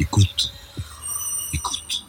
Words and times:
Écoute. 0.00 0.50
Écoute. 1.52 2.06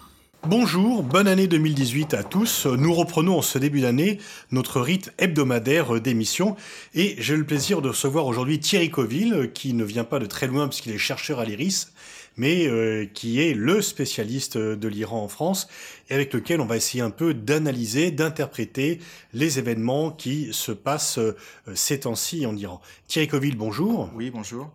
Bonjour, 0.47 1.03
bonne 1.03 1.27
année 1.27 1.47
2018 1.47 2.13
à 2.13 2.23
tous. 2.23 2.65
Nous 2.65 2.93
reprenons 2.93 3.39
en 3.39 3.41
ce 3.41 3.59
début 3.59 3.81
d'année 3.81 4.17
notre 4.49 4.79
rite 4.79 5.11
hebdomadaire 5.17 5.99
d'émission 5.99 6.55
et 6.95 7.17
j'ai 7.19 7.35
le 7.35 7.43
plaisir 7.43 7.81
de 7.81 7.89
recevoir 7.89 8.27
aujourd'hui 8.27 8.61
Thierry 8.61 8.89
Coville 8.89 9.51
qui 9.53 9.73
ne 9.73 9.83
vient 9.83 10.05
pas 10.05 10.19
de 10.19 10.25
très 10.25 10.47
loin 10.47 10.69
puisqu'il 10.69 10.93
est 10.93 10.97
chercheur 10.97 11.41
à 11.41 11.45
l'IRIS 11.45 11.91
mais 12.37 12.65
euh, 12.65 13.05
qui 13.13 13.41
est 13.41 13.53
le 13.53 13.81
spécialiste 13.81 14.57
de 14.57 14.87
l'Iran 14.87 15.25
en 15.25 15.27
France 15.27 15.67
et 16.09 16.13
avec 16.13 16.33
lequel 16.33 16.61
on 16.61 16.65
va 16.65 16.77
essayer 16.77 17.03
un 17.03 17.09
peu 17.09 17.33
d'analyser, 17.33 18.11
d'interpréter 18.11 18.99
les 19.33 19.59
événements 19.59 20.11
qui 20.11 20.47
se 20.53 20.71
passent 20.71 21.17
euh, 21.17 21.35
ces 21.75 21.99
temps-ci 21.99 22.45
en 22.45 22.55
Iran. 22.55 22.79
Thierry 23.07 23.27
Coville, 23.27 23.57
bonjour. 23.57 24.09
Oui, 24.15 24.31
bonjour. 24.31 24.71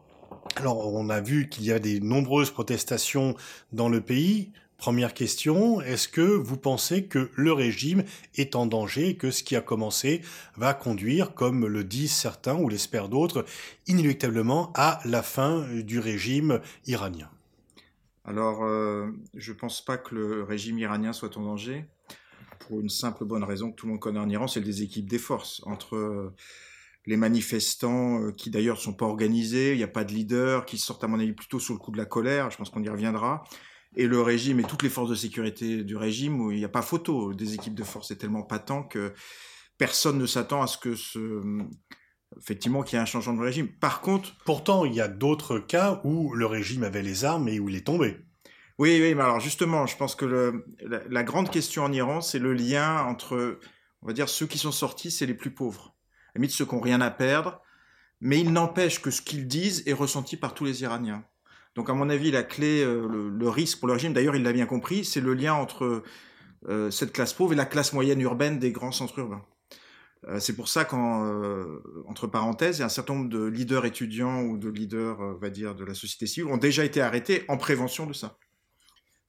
Alors, 0.56 0.95
on 0.95 1.10
a 1.10 1.20
vu 1.20 1.51
qu'il 1.51 1.65
y 1.65 1.73
a 1.73 1.78
des 1.78 2.01
nombreuses 2.01 2.51
protestations 2.51 3.37
dans 3.73 3.91
le 3.91 4.01
pays. 4.01 4.52
Première 4.79 5.12
question, 5.12 5.82
est-ce 5.82 6.09
que 6.09 6.23
vous 6.23 6.56
pensez 6.56 7.05
que 7.05 7.30
le 7.34 7.52
régime 7.52 8.05
est 8.37 8.56
en 8.56 8.65
danger, 8.65 9.16
que 9.19 9.30
ce 9.30 9.42
qui 9.42 9.55
a 9.55 9.60
commencé 9.60 10.23
va 10.56 10.73
conduire, 10.73 11.34
comme 11.34 11.66
le 11.66 11.84
disent 11.84 12.15
certains 12.15 12.56
ou 12.56 12.70
l'espèrent 12.70 13.10
d'autres, 13.10 13.45
inéluctablement 13.87 14.73
à 14.74 15.01
la 15.05 15.23
fin 15.23 15.66
du 15.82 15.98
régime 15.98 16.60
iranien? 16.87 17.29
Alors, 18.24 18.65
euh, 18.65 19.09
je 19.34 19.52
ne 19.52 19.59
pense 19.59 19.84
pas 19.84 19.98
que 19.98 20.15
le 20.15 20.43
régime 20.43 20.79
iranien 20.79 21.12
soit 21.12 21.37
en 21.37 21.43
danger, 21.43 21.84
pour 22.60 22.80
une 22.80 22.88
simple 22.88 23.27
bonne 23.27 23.45
raison 23.45 23.70
que 23.70 23.77
tout 23.77 23.87
le 23.87 23.93
monde 23.93 24.01
connaît 24.01 24.20
en 24.20 24.29
Iran, 24.30 24.48
c'est 24.48 24.60
le 24.60 24.66
déséquilibre 24.66 25.10
des 25.10 25.18
forces 25.18 25.62
entre 25.66 26.32
les 27.06 27.16
manifestants 27.16 28.21
euh, 28.21 28.32
qui 28.32 28.51
d'ailleurs 28.51 28.76
ne 28.76 28.80
sont 28.80 28.95
pas 28.95 29.07
organisés, 29.07 29.73
il 29.73 29.79
n'y 29.79 29.85
a 29.85 29.88
pas 29.88 30.04
de 30.04 30.12
leader, 30.12 30.66
qui 30.66 30.79
sortent 30.79 31.04
à 31.04 31.07
mon 31.07 31.21
avis 31.21 31.32
plutôt 31.32 31.60
sous 31.60 31.73
le 31.73 31.79
coup 31.79 31.93
de 31.93 31.96
la 31.96 32.04
colère, 32.04 32.51
je 32.51 32.57
pense 32.57 32.71
qu'on 32.71 32.82
y 32.82 32.88
reviendra, 32.88 33.45
et 33.96 34.07
le 34.07 34.21
régime 34.21 34.60
et 34.60 34.65
toutes 34.65 34.82
les 34.82 34.90
forces 34.90 35.10
de 35.10 35.15
sécurité 35.15 35.85
du 35.85 35.96
régime 35.96 36.40
où 36.40 36.51
il 36.51 36.59
n'y 36.59 36.65
a 36.65 36.68
pas 36.68 36.82
photo 36.82 37.32
des 37.32 37.54
équipes 37.54 37.74
de 37.74 37.85
force 37.85 38.10
est 38.10 38.16
tellement 38.16 38.43
patent 38.43 38.88
que 38.88 39.15
personne 39.79 40.18
ne 40.18 40.26
s'attend 40.26 40.63
à 40.63 40.66
ce 40.66 40.79
que 40.79 40.95
ce 40.95 41.43
effectivement 42.38 42.82
qu'il 42.82 42.96
y 42.96 42.98
ait 42.98 43.02
un 43.02 43.07
changement 43.07 43.35
de 43.35 43.41
régime. 43.41 43.68
Par 43.68 44.01
contre, 44.01 44.37
pourtant 44.45 44.85
il 44.85 44.95
y 44.95 45.01
a 45.01 45.09
d'autres 45.09 45.59
cas 45.59 46.01
où 46.04 46.35
le 46.35 46.45
régime 46.45 46.82
avait 46.82 47.02
les 47.02 47.24
armes 47.24 47.48
et 47.48 47.60
où 47.60 47.68
il 47.68 47.76
est 47.76 47.87
tombé. 47.87 48.18
Oui, 48.79 48.98
oui, 49.01 49.15
mais 49.15 49.23
alors 49.23 49.41
justement, 49.41 49.87
je 49.87 49.96
pense 49.96 50.15
que 50.15 50.26
le, 50.26 50.66
la, 50.80 51.01
la, 51.09 51.23
grande 51.23 51.51
question 51.51 51.85
en 51.85 51.93
Iran, 51.93 52.20
c'est 52.20 52.38
le 52.38 52.52
lien 52.52 53.04
entre, 53.04 53.59
on 54.02 54.07
va 54.07 54.13
dire, 54.13 54.29
ceux 54.29 54.46
qui 54.46 54.59
sont 54.59 54.73
sortis, 54.73 55.10
c'est 55.10 55.24
les 55.24 55.32
plus 55.32 55.54
pauvres 55.54 55.95
limite 56.37 56.52
ceux 56.52 56.65
qui 56.65 56.74
n'ont 56.74 56.80
rien 56.80 57.01
à 57.01 57.10
perdre, 57.10 57.60
mais 58.20 58.40
il 58.40 58.52
n'empêche 58.52 59.01
que 59.01 59.10
ce 59.10 59.23
qu'ils 59.23 59.46
disent 59.46 59.82
est 59.87 59.92
ressenti 59.92 60.37
par 60.37 60.54
tous 60.54 60.65
les 60.65 60.82
Iraniens. 60.82 61.24
Donc 61.74 61.90
à 61.90 61.95
mon 61.95 62.09
avis, 62.09 62.30
la 62.30 62.42
clé, 62.42 62.82
euh, 62.82 63.06
le, 63.06 63.48
risque 63.48 63.79
pour 63.79 63.88
le 63.88 63.95
régime, 63.95 64.12
d'ailleurs 64.12 64.37
il 64.37 64.42
l'a 64.42 64.53
bien 64.53 64.66
compris, 64.66 65.04
c'est 65.04 65.20
le 65.20 65.34
lien 65.34 65.54
entre 65.54 66.03
euh, 66.69 66.91
cette 66.91 67.12
classe 67.12 67.34
pauvre 67.34 67.53
et 67.53 67.56
la 67.56 67.66
classe 67.66 67.92
moyenne 67.92 68.20
urbaine 68.20 68.59
des 68.59 68.72
grands 68.72 68.92
centres 68.92 69.19
urbains. 69.19 69.44
Euh, 70.28 70.41
c'est 70.41 70.56
pour 70.56 70.69
ça 70.69 70.84
qu'en 70.84 71.25
euh, 71.26 71.82
parenthèses, 72.32 72.78
il 72.78 72.81
y 72.81 72.82
a 72.82 72.87
un 72.87 72.88
certain 72.91 73.14
nombre 73.14 73.28
de 73.28 73.44
leaders 73.44 73.84
étudiants 73.84 74.42
ou 74.42 74.56
de 74.56 74.69
leaders, 74.69 75.20
on 75.20 75.34
va 75.34 75.50
dire, 75.50 75.75
de 75.75 75.84
la 75.84 75.94
société 75.94 76.26
civile 76.26 76.50
ont 76.50 76.56
déjà 76.56 76.84
été 76.84 77.00
arrêtés 77.00 77.44
en 77.48 77.56
prévention 77.56 78.06
de 78.06 78.12
ça 78.12 78.38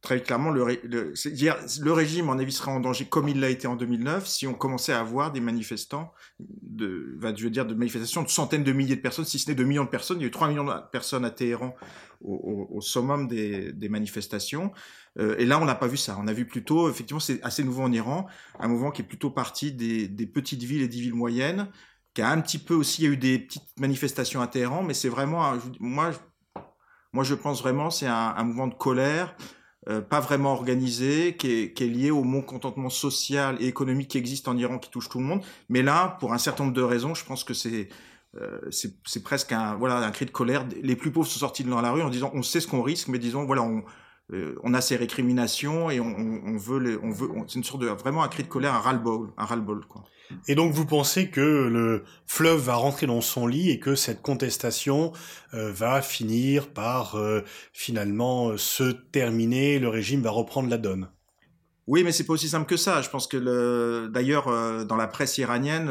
très 0.02 0.22
clairement, 0.22 0.52
le, 0.52 0.64
le, 0.84 1.14
le, 1.14 1.92
régime, 1.92 2.30
en 2.30 2.38
avis, 2.38 2.52
serait 2.52 2.72
en 2.72 2.80
danger 2.80 3.06
comme 3.06 3.28
il 3.28 3.40
l'a 3.40 3.50
été 3.50 3.68
en 3.68 3.76
2009 3.76 4.28
si 4.28 4.46
on 4.48 4.54
commençait 4.54 4.94
à 4.94 5.00
avoir 5.00 5.32
des 5.32 5.42
manifestants, 5.42 6.14
de, 6.40 7.18
je 7.36 7.44
veux 7.44 7.50
dire, 7.50 7.66
de 7.66 7.74
manifestations 7.74 8.24
de 8.24 8.30
centaines 8.30 8.64
de 8.64 8.72
milliers 8.72 8.96
de 8.96 9.02
personnes, 9.02 9.26
si 9.26 9.40
ce 9.40 9.50
n'est 9.50 9.56
de 9.56 9.64
millions 9.64 9.86
de 9.86 9.90
personnes. 9.90 10.18
Il 10.20 10.22
y 10.22 10.26
a 10.26 10.28
eu 10.28 10.32
3 10.32 10.50
millions 10.50 10.66
de 10.66 10.72
personnes 10.92 11.26
à 11.26 11.32
Téhéran 11.32 11.76
au, 12.22 12.68
au, 12.72 12.82
summum 12.82 13.28
des, 13.28 13.74
des 13.74 13.90
manifestations. 13.90 14.72
Euh, 15.20 15.36
et 15.40 15.46
là, 15.46 15.60
on 15.60 15.66
n'a 15.66 15.76
pas 15.76 15.88
vu 15.88 15.98
ça. 15.98 16.16
On 16.20 16.28
a 16.28 16.34
vu 16.34 16.46
plutôt, 16.46 16.90
effectivement, 16.90 17.20
c'est 17.20 17.42
assez 17.44 17.64
nouveau 17.64 17.84
en 17.84 17.92
Iran, 17.92 18.28
un 18.60 18.68
mouvement 18.68 18.92
qui 18.92 19.02
est 19.02 19.06
plutôt 19.06 19.32
parti 19.32 19.72
des, 19.72 20.08
des 20.08 20.28
petites 20.28 20.64
villes 20.64 20.84
et 20.84 20.88
des 20.88 21.00
villes 21.00 21.16
moyennes, 21.16 21.70
qui 22.14 22.22
a 22.22 22.30
un 22.30 22.40
petit 22.42 22.60
peu 22.60 22.76
aussi, 22.76 23.02
il 23.02 23.06
y 23.06 23.08
a 23.10 23.14
eu 23.14 23.18
des 23.18 23.40
petites 23.40 23.78
manifestations 23.78 24.42
à 24.42 24.48
Téhéran, 24.48 24.84
mais 24.84 24.94
c'est 24.94 25.10
vraiment, 25.10 25.54
moi, 25.80 26.12
moi, 27.14 27.24
je 27.24 27.34
pense 27.34 27.62
vraiment, 27.62 27.90
c'est 27.90 28.08
un 28.08 28.44
mouvement 28.44 28.68
de 28.68 28.76
colère 28.76 29.36
euh, 29.90 30.02
pas 30.02 30.20
vraiment 30.20 30.52
organisé, 30.52 31.36
qui 31.38 31.52
est, 31.52 31.74
qui 31.74 31.86
est 31.86 31.88
lié 31.88 32.12
au 32.12 32.24
mon 32.24 32.42
contentement 32.42 32.90
social 32.90 33.58
et 33.60 33.68
économique 33.68 34.10
qui 34.10 34.18
existe 34.18 34.48
en 34.48 34.58
Iran, 34.58 34.80
qui 34.80 34.90
touche 34.90 35.08
tout 35.08 35.20
le 35.20 35.26
monde. 35.26 35.42
Mais 35.70 35.82
là, 35.82 36.18
pour 36.20 36.34
un 36.34 36.38
certain 36.38 36.66
nombre 36.66 36.76
de 36.76 36.82
raisons, 36.82 37.16
je 37.16 37.26
pense 37.26 37.44
que 37.44 37.54
c'est 37.54 37.90
euh, 38.36 38.60
c'est 38.70 39.24
presque 39.24 39.52
un 39.54 39.76
voilà 39.76 39.98
un 39.98 40.12
cri 40.12 40.26
de 40.26 40.32
colère. 40.32 40.66
Les 40.84 40.96
plus 40.96 41.12
pauvres 41.12 41.28
sont 41.28 41.40
sortis 41.40 41.64
dans 41.64 41.82
la 41.82 41.92
rue 41.92 42.02
en 42.02 42.10
disant 42.10 42.32
on 42.34 42.44
sait 42.44 42.60
ce 42.60 42.68
qu'on 42.68 42.82
risque, 42.82 43.08
mais 43.08 43.20
disons 43.20 43.46
voilà 43.46 43.64
on 43.64 43.84
euh, 44.34 44.56
on 44.64 44.74
a 44.74 44.82
ces 44.82 44.96
récriminations 44.96 45.90
et 45.90 46.00
on, 46.00 46.06
on, 46.06 46.42
on 46.46 46.58
veut 46.58 46.80
les, 46.80 46.98
on 46.98 47.12
veut 47.12 47.30
c'est 47.48 47.56
une 47.56 47.64
sorte 47.64 47.82
de 47.82 47.88
vraiment 47.88 48.24
un 48.24 48.28
cri 48.28 48.44
de 48.44 48.48
colère, 48.48 48.74
un 48.74 48.80
ras-le-bol, 48.80 49.32
un 49.38 49.46
ras-le-bol 49.46 49.86
quoi. 49.88 50.04
Et 50.48 50.56
donc 50.56 50.74
vous 50.74 50.86
pensez 50.86 51.30
que 51.30 51.40
le 51.40 52.04
fleuve 52.26 52.60
va 52.60 52.76
rentrer 52.76 53.08
dans 53.08 53.22
son 53.22 53.48
lit 53.48 53.70
et 53.70 53.80
que 53.80 53.96
cette 53.96 54.22
contestation 54.22 55.14
euh, 55.54 55.72
va 55.72 56.02
finir 56.02 56.68
par 56.68 57.16
euh, 57.16 57.44
finalement 57.72 58.58
se 58.58 58.92
terminer, 58.92 59.80
le 59.80 59.88
régime 59.88 60.22
va 60.22 60.32
reprendre 60.32 60.70
la 60.70 60.78
donne? 60.78 61.10
Oui, 61.88 62.04
mais 62.04 62.12
c'est 62.12 62.26
pas 62.26 62.34
aussi 62.34 62.50
simple 62.50 62.66
que 62.66 62.76
ça. 62.76 63.02
Je 63.02 63.10
pense 63.10 63.28
que 63.28 63.38
le... 63.38 64.10
d'ailleurs 64.12 64.86
dans 64.86 64.98
la 64.98 65.08
presse 65.08 65.38
iranienne, 65.38 65.90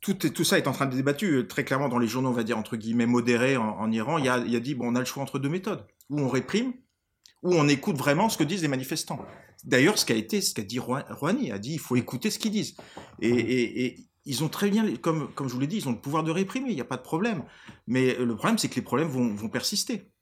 tout, 0.00 0.14
tout 0.14 0.44
ça 0.44 0.58
est 0.58 0.66
en 0.66 0.72
train 0.72 0.86
de 0.86 0.96
débattu 0.96 1.46
très 1.48 1.62
clairement 1.62 1.88
dans 1.88 2.00
les 2.00 2.08
journaux, 2.08 2.30
on 2.30 2.32
va 2.32 2.42
dire 2.42 2.58
entre 2.58 2.76
guillemets 2.76 3.06
modérés 3.06 3.56
en, 3.56 3.78
en 3.78 3.92
Iran. 3.92 4.18
Il 4.18 4.24
y, 4.24 4.28
a, 4.28 4.38
il 4.38 4.50
y 4.50 4.56
a 4.56 4.60
dit 4.60 4.74
bon, 4.74 4.88
on 4.88 4.96
a 4.96 4.98
le 4.98 5.04
choix 5.04 5.22
entre 5.22 5.38
deux 5.38 5.48
méthodes 5.48 5.84
où 6.10 6.20
on 6.20 6.28
réprime 6.28 6.72
où 7.42 7.54
on 7.54 7.68
écoute 7.68 7.96
vraiment 7.96 8.28
ce 8.28 8.38
que 8.38 8.44
disent 8.44 8.62
les 8.62 8.68
manifestants. 8.68 9.24
D'ailleurs, 9.64 9.98
ce 9.98 10.04
qu'a 10.04 10.14
été, 10.14 10.40
ce 10.40 10.54
qu'a 10.54 10.62
dit 10.62 10.78
Rouhani, 10.78 11.52
a 11.52 11.58
dit, 11.58 11.74
il 11.74 11.78
faut 11.78 11.96
écouter 11.96 12.30
ce 12.30 12.38
qu'ils 12.38 12.52
disent. 12.52 12.76
Et, 13.20 13.28
et, 13.28 13.84
et, 13.84 14.06
ils 14.24 14.44
ont 14.44 14.48
très 14.48 14.70
bien, 14.70 14.96
comme, 14.96 15.32
comme 15.34 15.48
je 15.48 15.54
vous 15.54 15.60
l'ai 15.60 15.66
dit, 15.66 15.78
ils 15.78 15.88
ont 15.88 15.92
le 15.92 16.00
pouvoir 16.00 16.22
de 16.22 16.30
réprimer, 16.30 16.70
il 16.70 16.74
n'y 16.76 16.80
a 16.80 16.84
pas 16.86 16.96
de 16.96 17.02
problème. 17.02 17.44
Mais 17.88 18.14
le 18.14 18.34
problème, 18.36 18.58
c'est 18.58 18.68
que 18.68 18.76
les 18.76 18.82
problèmes 18.82 19.08
vont, 19.08 19.34
vont 19.34 19.48
persister. 19.48 20.12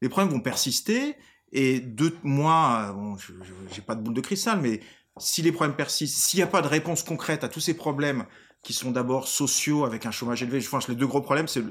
Les 0.00 0.08
problèmes 0.08 0.32
vont 0.32 0.40
persister, 0.40 1.16
et 1.52 1.80
deux 1.80 2.16
mois, 2.22 2.92
bon, 2.94 3.16
je 3.18 3.32
n'ai 3.32 3.82
pas 3.86 3.94
de 3.94 4.02
boule 4.02 4.14
de 4.14 4.20
cristal, 4.22 4.60
mais 4.62 4.80
si 5.18 5.42
les 5.42 5.52
problèmes 5.52 5.76
persistent, 5.76 6.16
s'il 6.16 6.38
n'y 6.38 6.44
a 6.44 6.46
pas 6.46 6.62
de 6.62 6.68
réponse 6.68 7.02
concrète 7.02 7.44
à 7.44 7.48
tous 7.50 7.60
ces 7.60 7.74
problèmes 7.74 8.24
qui 8.62 8.72
sont 8.72 8.90
d'abord 8.90 9.28
sociaux 9.28 9.84
avec 9.84 10.06
un 10.06 10.10
chômage 10.10 10.42
élevé, 10.42 10.60
je 10.60 10.70
pense 10.70 10.86
que 10.86 10.92
les 10.92 10.96
deux 10.96 11.06
gros 11.06 11.20
problèmes, 11.20 11.48
c'est 11.48 11.64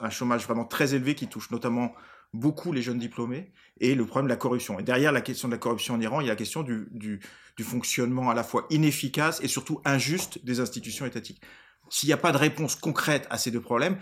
un 0.00 0.10
chômage 0.10 0.44
vraiment 0.44 0.66
très 0.66 0.94
élevé 0.94 1.14
qui 1.14 1.26
touche 1.26 1.50
notamment 1.50 1.94
beaucoup 2.32 2.72
les 2.72 2.82
jeunes 2.82 2.98
diplômés 2.98 3.52
et 3.80 3.94
le 3.94 4.06
problème 4.06 4.26
de 4.26 4.32
la 4.32 4.36
corruption. 4.36 4.78
Et 4.78 4.82
derrière 4.82 5.12
la 5.12 5.20
question 5.20 5.48
de 5.48 5.52
la 5.52 5.58
corruption 5.58 5.94
en 5.94 6.00
Iran, 6.00 6.20
il 6.20 6.26
y 6.26 6.30
a 6.30 6.32
la 6.32 6.36
question 6.36 6.62
du, 6.62 6.86
du, 6.92 7.20
du 7.56 7.64
fonctionnement 7.64 8.30
à 8.30 8.34
la 8.34 8.44
fois 8.44 8.66
inefficace 8.70 9.40
et 9.42 9.48
surtout 9.48 9.80
injuste 9.84 10.44
des 10.44 10.60
institutions 10.60 11.06
étatiques. 11.06 11.40
S'il 11.88 12.08
n'y 12.08 12.12
a 12.12 12.18
pas 12.18 12.30
de 12.30 12.36
réponse 12.36 12.76
concrète 12.76 13.26
à 13.30 13.38
ces 13.38 13.50
deux 13.50 13.60
problèmes, 13.60 13.98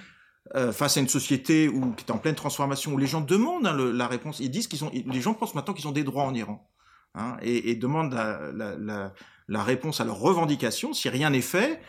euh, 0.55 0.73
face 0.73 0.97
à 0.97 1.01
une 1.01 1.09
société 1.09 1.69
où, 1.69 1.93
qui 1.93 2.05
est 2.05 2.11
en 2.11 2.19
pleine 2.19 2.35
transformation, 2.35 2.93
où 2.93 2.99
les 2.99 3.07
gens 3.07 3.23
demandent 3.23 3.67
hein, 3.67 3.75
la 3.75 4.07
réponse, 4.07 4.41
ils 4.41 4.51
disent 4.51 4.67
qu'ils 4.67 4.85
ont, 4.85 4.91
les 4.93 5.21
gens 5.21 5.35
pensent 5.35 5.55
maintenant 5.55 5.75
qu'ils 5.75 5.89
ont 5.89 5.93
des 5.93 6.05
droits 6.05 6.25
en 6.25 6.35
Iran, 6.35 6.69
hein, 7.15 7.37
et, 7.41 7.71
et 7.71 7.77
demandent 7.77 8.13
la, 8.13 8.53
la, 8.53 9.13
la 9.49 9.63
réponse 9.63 10.01
à 10.01 10.05
leurs 10.05 10.19
revendications. 10.19 10.93
Si 10.93 11.09
rien 11.09 11.31
n'est 11.31 11.41
fait, 11.41 11.81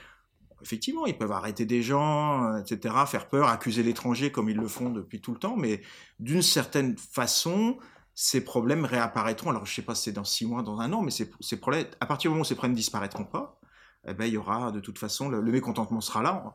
effectivement, 0.62 1.06
ils 1.06 1.18
peuvent 1.18 1.31
arrêter 1.31 1.66
des 1.66 1.81
gens, 1.81 2.58
etc., 2.58 2.96
faire 3.08 3.30
peur, 3.30 3.47
accuser 3.47 3.84
l'étranger 3.84 4.31
comme 4.31 4.50
ils 4.50 4.58
le 4.58 4.68
font 4.68 4.90
depuis 4.90 5.22
tout 5.22 5.34
le 5.34 5.40
temps, 5.40 5.56
mais 5.58 5.81
d'une 6.20 6.42
certaine 6.42 6.97
façon, 6.97 7.78
ces 8.16 8.44
problèmes 8.44 8.86
réapparaîtront. 8.86 9.50
Alors, 9.50 9.66
je 9.66 9.72
ne 9.72 9.75
sais 9.75 9.81
pas 9.81 9.96
si 9.96 10.03
c'est 10.03 10.12
dans 10.12 10.24
six 10.24 10.46
mois, 10.46 10.62
dans 10.62 10.80
un 10.80 10.92
an, 10.94 11.02
mais 11.02 11.12
ces 11.12 11.59
problèmes, 11.59 11.88
à 12.00 12.06
partir 12.06 12.30
du 12.30 12.34
moment 12.34 12.42
où 12.42 12.46
ces 12.46 12.56
problèmes 12.56 12.75
disparaîtront 12.75 13.26
pas, 13.26 13.59
eh 14.08 14.14
ben, 14.14 14.26
il 14.26 14.34
y 14.34 14.38
aura 14.38 14.72
de 14.72 14.79
toute 14.79 14.97
façon, 15.00 15.29
le, 15.29 15.41
le 15.41 15.52
mécontentement 15.52 16.02
sera 16.02 16.22
là. 16.22 16.53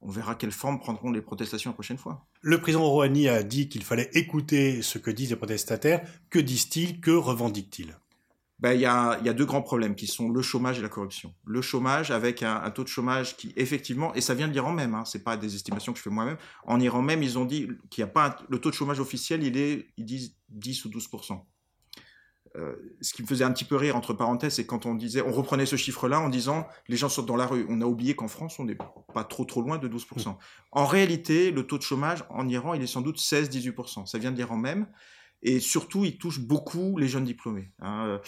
On 0.00 0.10
verra 0.10 0.36
quelle 0.36 0.52
forme 0.52 0.78
prendront 0.78 1.10
les 1.10 1.20
protestations 1.20 1.70
la 1.70 1.74
prochaine 1.74 1.98
fois. 1.98 2.26
Le 2.40 2.60
président 2.60 2.84
Rouhani 2.84 3.28
a 3.28 3.42
dit 3.42 3.68
qu'il 3.68 3.82
fallait 3.82 4.10
écouter 4.14 4.80
ce 4.82 4.98
que 4.98 5.10
disent 5.10 5.30
les 5.30 5.36
protestataires. 5.36 6.06
Que 6.30 6.38
disent-ils? 6.38 7.00
Que 7.00 7.10
revendiquent-ils? 7.10 7.96
Ben, 8.60 8.72
il, 8.72 8.80
y 8.80 8.86
a, 8.86 9.20
y 9.20 9.28
a 9.28 9.32
deux 9.32 9.44
grands 9.44 9.62
problèmes 9.62 9.94
qui 9.94 10.08
sont 10.08 10.30
le 10.30 10.42
chômage 10.42 10.78
et 10.78 10.82
la 10.82 10.88
corruption. 10.88 11.32
Le 11.46 11.62
chômage 11.62 12.10
avec 12.10 12.42
un, 12.42 12.68
taux 12.70 12.82
de 12.82 12.88
chômage 12.88 13.36
qui 13.36 13.52
effectivement, 13.56 14.12
et 14.14 14.20
ça 14.20 14.34
vient 14.34 14.48
de 14.48 14.52
l'Iran 14.52 14.72
même, 14.72 14.94
hein, 14.94 15.04
c'est 15.04 15.22
pas 15.22 15.36
des 15.36 15.54
estimations 15.54 15.92
que 15.92 15.98
je 15.98 16.02
fais 16.02 16.10
moi-même, 16.10 16.38
en 16.64 16.80
Iran 16.80 17.00
même 17.00 17.22
ils 17.22 17.38
ont 17.38 17.44
dit 17.44 17.68
qu'il 17.90 18.02
n'y 18.02 18.10
a 18.10 18.12
pas 18.12 18.36
le 18.48 18.58
taux 18.58 18.70
de 18.70 18.74
chômage 18.74 18.98
officiel, 18.98 19.44
il 19.44 19.56
est, 19.56 19.86
ils 19.96 20.04
disent 20.04 20.34
10 20.48 20.86
ou 20.86 20.88
12% 20.88 21.40
euh, 22.56 22.74
ce 23.02 23.12
qui 23.12 23.22
me 23.22 23.26
faisait 23.26 23.44
un 23.44 23.52
petit 23.52 23.66
peu 23.66 23.76
rire 23.76 23.94
entre 23.94 24.14
parenthèses, 24.14 24.54
c'est 24.54 24.66
quand 24.66 24.86
on 24.86 24.94
disait, 24.94 25.20
on 25.20 25.30
reprenait 25.30 25.66
ce 25.66 25.76
chiffre-là 25.76 26.18
en 26.18 26.30
disant 26.30 26.66
les 26.88 26.96
gens 26.96 27.10
sortent 27.10 27.28
dans 27.28 27.36
la 27.36 27.46
rue. 27.46 27.66
On 27.68 27.82
a 27.82 27.84
oublié 27.84 28.16
qu'en 28.16 28.26
France, 28.26 28.58
on 28.58 28.64
n'est 28.64 28.74
pas 28.74 29.24
trop 29.24 29.44
trop 29.44 29.60
loin 29.60 29.76
de 29.76 29.86
12%. 29.86 30.34
En 30.72 30.86
réalité, 30.86 31.50
le 31.50 31.66
taux 31.66 31.76
de 31.76 31.82
chômage 31.82 32.24
en 32.30 32.48
Iran, 32.48 32.72
il 32.72 32.82
est 32.82 32.86
sans 32.86 33.02
doute 33.02 33.18
16-18%. 33.18 34.06
Ça 34.06 34.18
vient 34.18 34.32
de 34.32 34.36
l'Iran 34.36 34.56
même. 34.56 34.88
Et 35.42 35.60
surtout, 35.60 36.04
il 36.06 36.16
touche 36.16 36.40
beaucoup 36.40 36.96
les 36.96 37.06
jeunes 37.06 37.24
diplômés. 37.24 37.70
Hein 37.80 38.18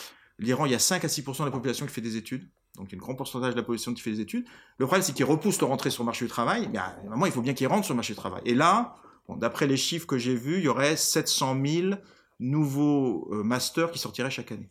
l'Iran, 0.41 0.67
il 0.67 0.73
y 0.73 0.75
a 0.75 0.79
5 0.79 1.05
à 1.05 1.09
6% 1.09 1.41
de 1.41 1.45
la 1.45 1.51
population 1.51 1.87
qui 1.87 1.93
fait 1.93 2.01
des 2.01 2.17
études. 2.17 2.49
Donc, 2.77 2.89
il 2.91 2.93
y 2.93 2.95
a 2.95 2.99
un 2.99 3.05
grand 3.05 3.15
pourcentage 3.15 3.53
de 3.53 3.57
la 3.57 3.63
population 3.63 3.95
qui 3.95 4.03
fait 4.03 4.13
des 4.13 4.21
études. 4.21 4.45
Le 4.79 4.87
problème, 4.87 5.03
c'est 5.03 5.13
qu'ils 5.13 5.25
repoussent 5.25 5.61
leur 5.61 5.71
rentrée 5.71 5.91
sur 5.91 6.03
le 6.03 6.07
marché 6.07 6.25
du 6.25 6.31
travail. 6.31 6.69
Mais 6.73 6.79
à 6.79 6.97
moment, 7.09 7.27
il 7.27 7.33
faut 7.33 7.43
bien 7.43 7.55
qu'ils 7.55 7.67
rentrent 7.67 7.85
sur 7.85 7.95
le 7.95 7.97
marché 7.97 8.15
du 8.15 8.19
travail. 8.19 8.43
Et 8.45 8.55
là, 8.55 8.97
D'après 9.37 9.67
les 9.67 9.77
chiffres 9.77 10.07
que 10.07 10.19
j'ai 10.19 10.35
vus, 10.35 10.59
il 10.59 10.65
y 10.65 10.69
aurait 10.69 10.97
700 10.97 11.57
000 11.65 11.95
nouveaux 12.39 13.29
euh, 13.33 13.43
masters 13.43 13.91
qui 13.91 13.99
sortiraient 13.99 14.31
chaque 14.31 14.53
année. 14.53 14.71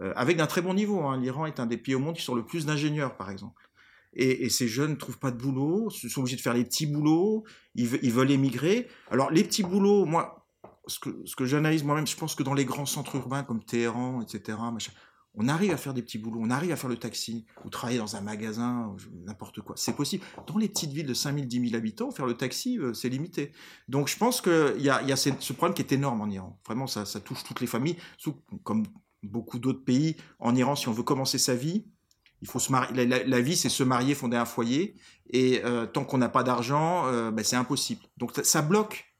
Euh, 0.00 0.12
avec 0.16 0.36
d'un 0.36 0.46
très 0.46 0.60
bon 0.60 0.74
niveau. 0.74 1.02
Hein. 1.02 1.20
L'Iran 1.20 1.46
est 1.46 1.60
un 1.60 1.66
des 1.66 1.76
pays 1.76 1.94
au 1.94 2.00
monde 2.00 2.16
qui 2.16 2.22
sont 2.22 2.34
le 2.34 2.44
plus 2.44 2.66
d'ingénieurs, 2.66 3.16
par 3.16 3.30
exemple. 3.30 3.70
Et, 4.16 4.48
ces 4.48 4.68
jeunes 4.68 4.92
ne 4.92 4.96
trouvent 4.96 5.18
pas 5.18 5.32
de 5.32 5.36
boulot, 5.36 5.90
sont 5.90 6.20
obligés 6.20 6.36
de 6.36 6.40
faire 6.40 6.54
les 6.54 6.64
petits 6.64 6.86
boulots, 6.86 7.42
ils, 7.74 7.88
veulent 7.88 8.30
émigrer. 8.30 8.86
Alors 9.10 9.32
les 9.32 9.42
petits 9.42 9.64
boulots, 9.64 10.04
moi, 10.04 10.43
ce 10.86 10.98
que, 10.98 11.22
ce 11.24 11.36
que 11.36 11.44
j'analyse 11.44 11.84
moi-même, 11.84 12.06
je 12.06 12.16
pense 12.16 12.34
que 12.34 12.42
dans 12.42 12.54
les 12.54 12.64
grands 12.64 12.86
centres 12.86 13.16
urbains 13.16 13.42
comme 13.42 13.64
Téhéran, 13.64 14.20
etc., 14.22 14.58
on 15.36 15.48
arrive 15.48 15.72
à 15.72 15.76
faire 15.76 15.94
des 15.94 16.02
petits 16.02 16.18
boulots, 16.18 16.40
on 16.40 16.50
arrive 16.50 16.70
à 16.70 16.76
faire 16.76 16.90
le 16.90 16.96
taxi, 16.96 17.44
ou 17.64 17.70
travailler 17.70 17.98
dans 17.98 18.14
un 18.14 18.20
magasin, 18.20 18.94
n'importe 19.24 19.60
quoi. 19.62 19.74
C'est 19.76 19.96
possible. 19.96 20.24
Dans 20.46 20.58
les 20.58 20.68
petites 20.68 20.92
villes 20.92 21.06
de 21.06 21.14
5 21.14 21.34
000, 21.34 21.46
10 21.46 21.70
000 21.70 21.76
habitants, 21.76 22.10
faire 22.12 22.26
le 22.26 22.34
taxi, 22.34 22.78
euh, 22.78 22.94
c'est 22.94 23.08
limité. 23.08 23.52
Donc 23.88 24.08
je 24.08 24.16
pense 24.16 24.40
qu'il 24.40 24.80
y 24.80 24.90
a, 24.90 25.02
y 25.02 25.12
a 25.12 25.16
ce 25.16 25.52
problème 25.52 25.74
qui 25.74 25.82
est 25.82 25.92
énorme 25.92 26.20
en 26.20 26.30
Iran. 26.30 26.60
Vraiment, 26.64 26.86
ça, 26.86 27.04
ça 27.04 27.18
touche 27.20 27.42
toutes 27.42 27.60
les 27.60 27.66
familles, 27.66 27.96
comme 28.62 28.84
beaucoup 29.24 29.58
d'autres 29.58 29.84
pays. 29.84 30.16
En 30.38 30.54
Iran, 30.54 30.76
si 30.76 30.88
on 30.88 30.92
veut 30.92 31.02
commencer 31.02 31.38
sa 31.38 31.56
vie, 31.56 31.84
il 32.40 32.48
faut 32.48 32.58
se 32.58 32.70
marier. 32.70 33.06
La, 33.06 33.40
vie, 33.40 33.56
c'est 33.56 33.68
se 33.68 33.82
marier, 33.82 34.14
fonder 34.14 34.36
un 34.36 34.44
foyer. 34.44 34.94
Et 35.30 35.62
euh, 35.64 35.86
tant 35.86 36.04
qu'on 36.04 36.18
n'a 36.18 36.28
pas 36.28 36.42
d'argent, 36.42 37.06
euh, 37.06 37.30
ben, 37.30 37.44
c'est 37.44 37.56
impossible. 37.56 38.02
Donc 38.18 38.32
ça 38.42 38.62
bloque. 38.62 39.13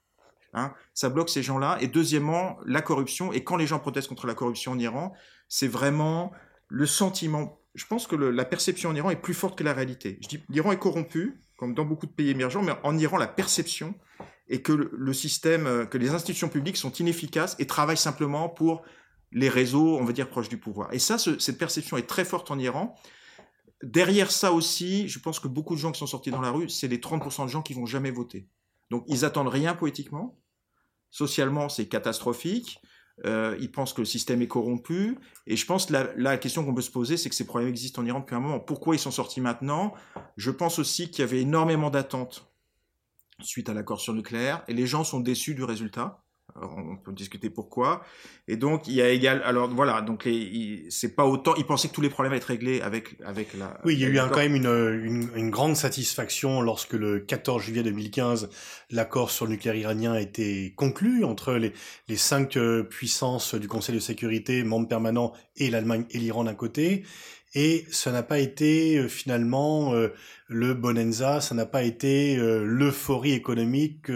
Hein, 0.54 0.72
ça 0.94 1.08
bloque 1.08 1.30
ces 1.30 1.42
gens-là. 1.42 1.78
Et 1.80 1.88
deuxièmement, 1.88 2.58
la 2.64 2.80
corruption. 2.80 3.32
Et 3.32 3.42
quand 3.44 3.56
les 3.56 3.66
gens 3.66 3.78
protestent 3.78 4.08
contre 4.08 4.26
la 4.26 4.34
corruption 4.34 4.72
en 4.72 4.78
Iran, 4.78 5.12
c'est 5.48 5.68
vraiment 5.68 6.32
le 6.68 6.86
sentiment. 6.86 7.60
Je 7.74 7.86
pense 7.86 8.06
que 8.06 8.16
la 8.16 8.44
perception 8.44 8.90
en 8.90 8.94
Iran 8.94 9.10
est 9.10 9.16
plus 9.16 9.34
forte 9.34 9.58
que 9.58 9.64
la 9.64 9.72
réalité. 9.72 10.18
Je 10.22 10.28
dis, 10.28 10.42
l'Iran 10.48 10.72
est 10.72 10.78
corrompu, 10.78 11.40
comme 11.56 11.74
dans 11.74 11.84
beaucoup 11.84 12.06
de 12.06 12.12
pays 12.12 12.30
émergents, 12.30 12.62
mais 12.62 12.72
en 12.84 12.96
Iran, 12.96 13.18
la 13.18 13.26
perception 13.26 13.94
est 14.48 14.60
que 14.60 14.72
le 14.72 15.12
système, 15.12 15.66
euh, 15.66 15.86
que 15.86 15.98
les 15.98 16.10
institutions 16.10 16.48
publiques 16.48 16.76
sont 16.76 16.92
inefficaces 16.92 17.56
et 17.58 17.66
travaillent 17.66 17.96
simplement 17.96 18.48
pour 18.48 18.82
les 19.32 19.48
réseaux, 19.48 19.98
on 19.98 20.04
va 20.04 20.12
dire, 20.12 20.28
proches 20.28 20.48
du 20.48 20.58
pouvoir. 20.58 20.92
Et 20.92 20.98
ça, 20.98 21.18
cette 21.18 21.58
perception 21.58 21.96
est 21.96 22.06
très 22.06 22.24
forte 22.24 22.50
en 22.50 22.58
Iran. 22.58 22.94
Derrière 23.82 24.30
ça 24.30 24.52
aussi, 24.52 25.08
je 25.08 25.18
pense 25.18 25.40
que 25.40 25.48
beaucoup 25.48 25.74
de 25.74 25.80
gens 25.80 25.90
qui 25.90 25.98
sont 25.98 26.06
sortis 26.06 26.30
dans 26.30 26.40
la 26.40 26.50
rue, 26.50 26.68
c'est 26.68 26.86
les 26.86 26.98
30% 26.98 27.44
de 27.44 27.50
gens 27.50 27.62
qui 27.62 27.74
vont 27.74 27.86
jamais 27.86 28.12
voter. 28.12 28.46
Donc 28.90 29.04
ils 29.08 29.24
attendent 29.24 29.48
rien 29.48 29.74
politiquement. 29.74 30.38
Socialement, 31.14 31.68
c'est 31.68 31.86
catastrophique. 31.86 32.80
Euh, 33.24 33.56
ils 33.60 33.70
pensent 33.70 33.92
que 33.92 34.00
le 34.00 34.04
système 34.04 34.42
est 34.42 34.48
corrompu. 34.48 35.16
Et 35.46 35.54
je 35.54 35.64
pense 35.64 35.86
que 35.86 35.94
la, 36.16 36.38
question 36.38 36.64
qu'on 36.64 36.74
peut 36.74 36.82
se 36.82 36.90
poser, 36.90 37.16
c'est 37.16 37.28
que 37.28 37.36
ces 37.36 37.46
problèmes 37.46 37.68
existent 37.68 38.02
en 38.02 38.04
Iran 38.04 38.18
depuis 38.18 38.34
un 38.34 38.40
moment. 38.40 38.58
Pourquoi 38.58 38.96
ils 38.96 38.98
sont 38.98 39.12
sortis 39.12 39.40
maintenant? 39.40 39.94
Je 40.36 40.50
pense 40.50 40.80
aussi 40.80 41.12
qu'il 41.12 41.20
y 41.20 41.22
avait 41.22 41.40
énormément 41.40 41.88
d'attentes 41.88 42.50
suite 43.40 43.68
à 43.68 43.74
l'accord 43.74 44.00
sur 44.00 44.12
le 44.12 44.16
nucléaire. 44.16 44.64
Et 44.66 44.74
les 44.74 44.88
gens 44.88 45.04
sont 45.04 45.20
déçus 45.20 45.54
du 45.54 45.62
résultat 45.62 46.23
on 46.60 46.96
peut 46.96 47.12
discuter 47.12 47.50
pourquoi. 47.50 48.04
Et 48.46 48.56
donc, 48.56 48.86
il 48.86 48.94
y 48.94 49.02
a 49.02 49.08
égal. 49.08 49.42
Alors 49.44 49.68
voilà, 49.68 50.02
donc 50.02 50.28
c'est 50.88 51.14
pas 51.14 51.26
autant. 51.26 51.54
Ils 51.56 51.66
pensaient 51.66 51.88
que 51.88 51.94
tous 51.94 52.00
les 52.00 52.10
problèmes 52.10 52.32
allaient 52.32 52.38
être 52.38 52.44
réglés 52.44 52.80
avec 52.80 53.16
avec 53.24 53.54
la. 53.54 53.80
Oui, 53.84 53.94
il 53.94 54.00
y 54.00 54.04
a 54.04 54.08
eu 54.08 54.28
quand 54.30 54.36
même 54.36 54.54
une, 54.54 55.30
une, 55.34 55.50
grande 55.50 55.76
satisfaction 55.76 56.60
lorsque 56.60 56.92
le 56.92 57.20
14 57.20 57.62
juillet 57.62 57.82
2015, 57.82 58.50
l'accord 58.90 59.30
sur 59.30 59.46
le 59.46 59.52
nucléaire 59.52 59.76
iranien 59.76 60.12
a 60.12 60.20
été 60.20 60.72
conclu 60.76 61.24
entre 61.24 61.54
les, 61.54 61.72
les 62.08 62.16
cinq 62.16 62.56
euh, 62.56 62.82
puissances 62.84 63.54
du 63.54 63.66
Conseil 63.66 63.94
de 63.94 64.00
sécurité, 64.00 64.62
membres 64.62 64.88
permanents, 64.88 65.32
et 65.56 65.70
l'Allemagne 65.70 66.04
et 66.10 66.18
l'Iran 66.18 66.44
d'un 66.44 66.54
côté. 66.54 67.04
Et 67.54 67.86
ça 67.90 68.10
n'a 68.10 68.22
pas 68.22 68.40
été 68.40 68.98
euh, 68.98 69.08
finalement 69.08 69.94
euh, 69.94 70.08
le 70.48 70.74
bonanza, 70.74 71.40
ça 71.40 71.54
n'a 71.54 71.66
pas 71.66 71.82
été 71.82 72.36
l'euphorie 72.36 73.32
économique 73.32 74.10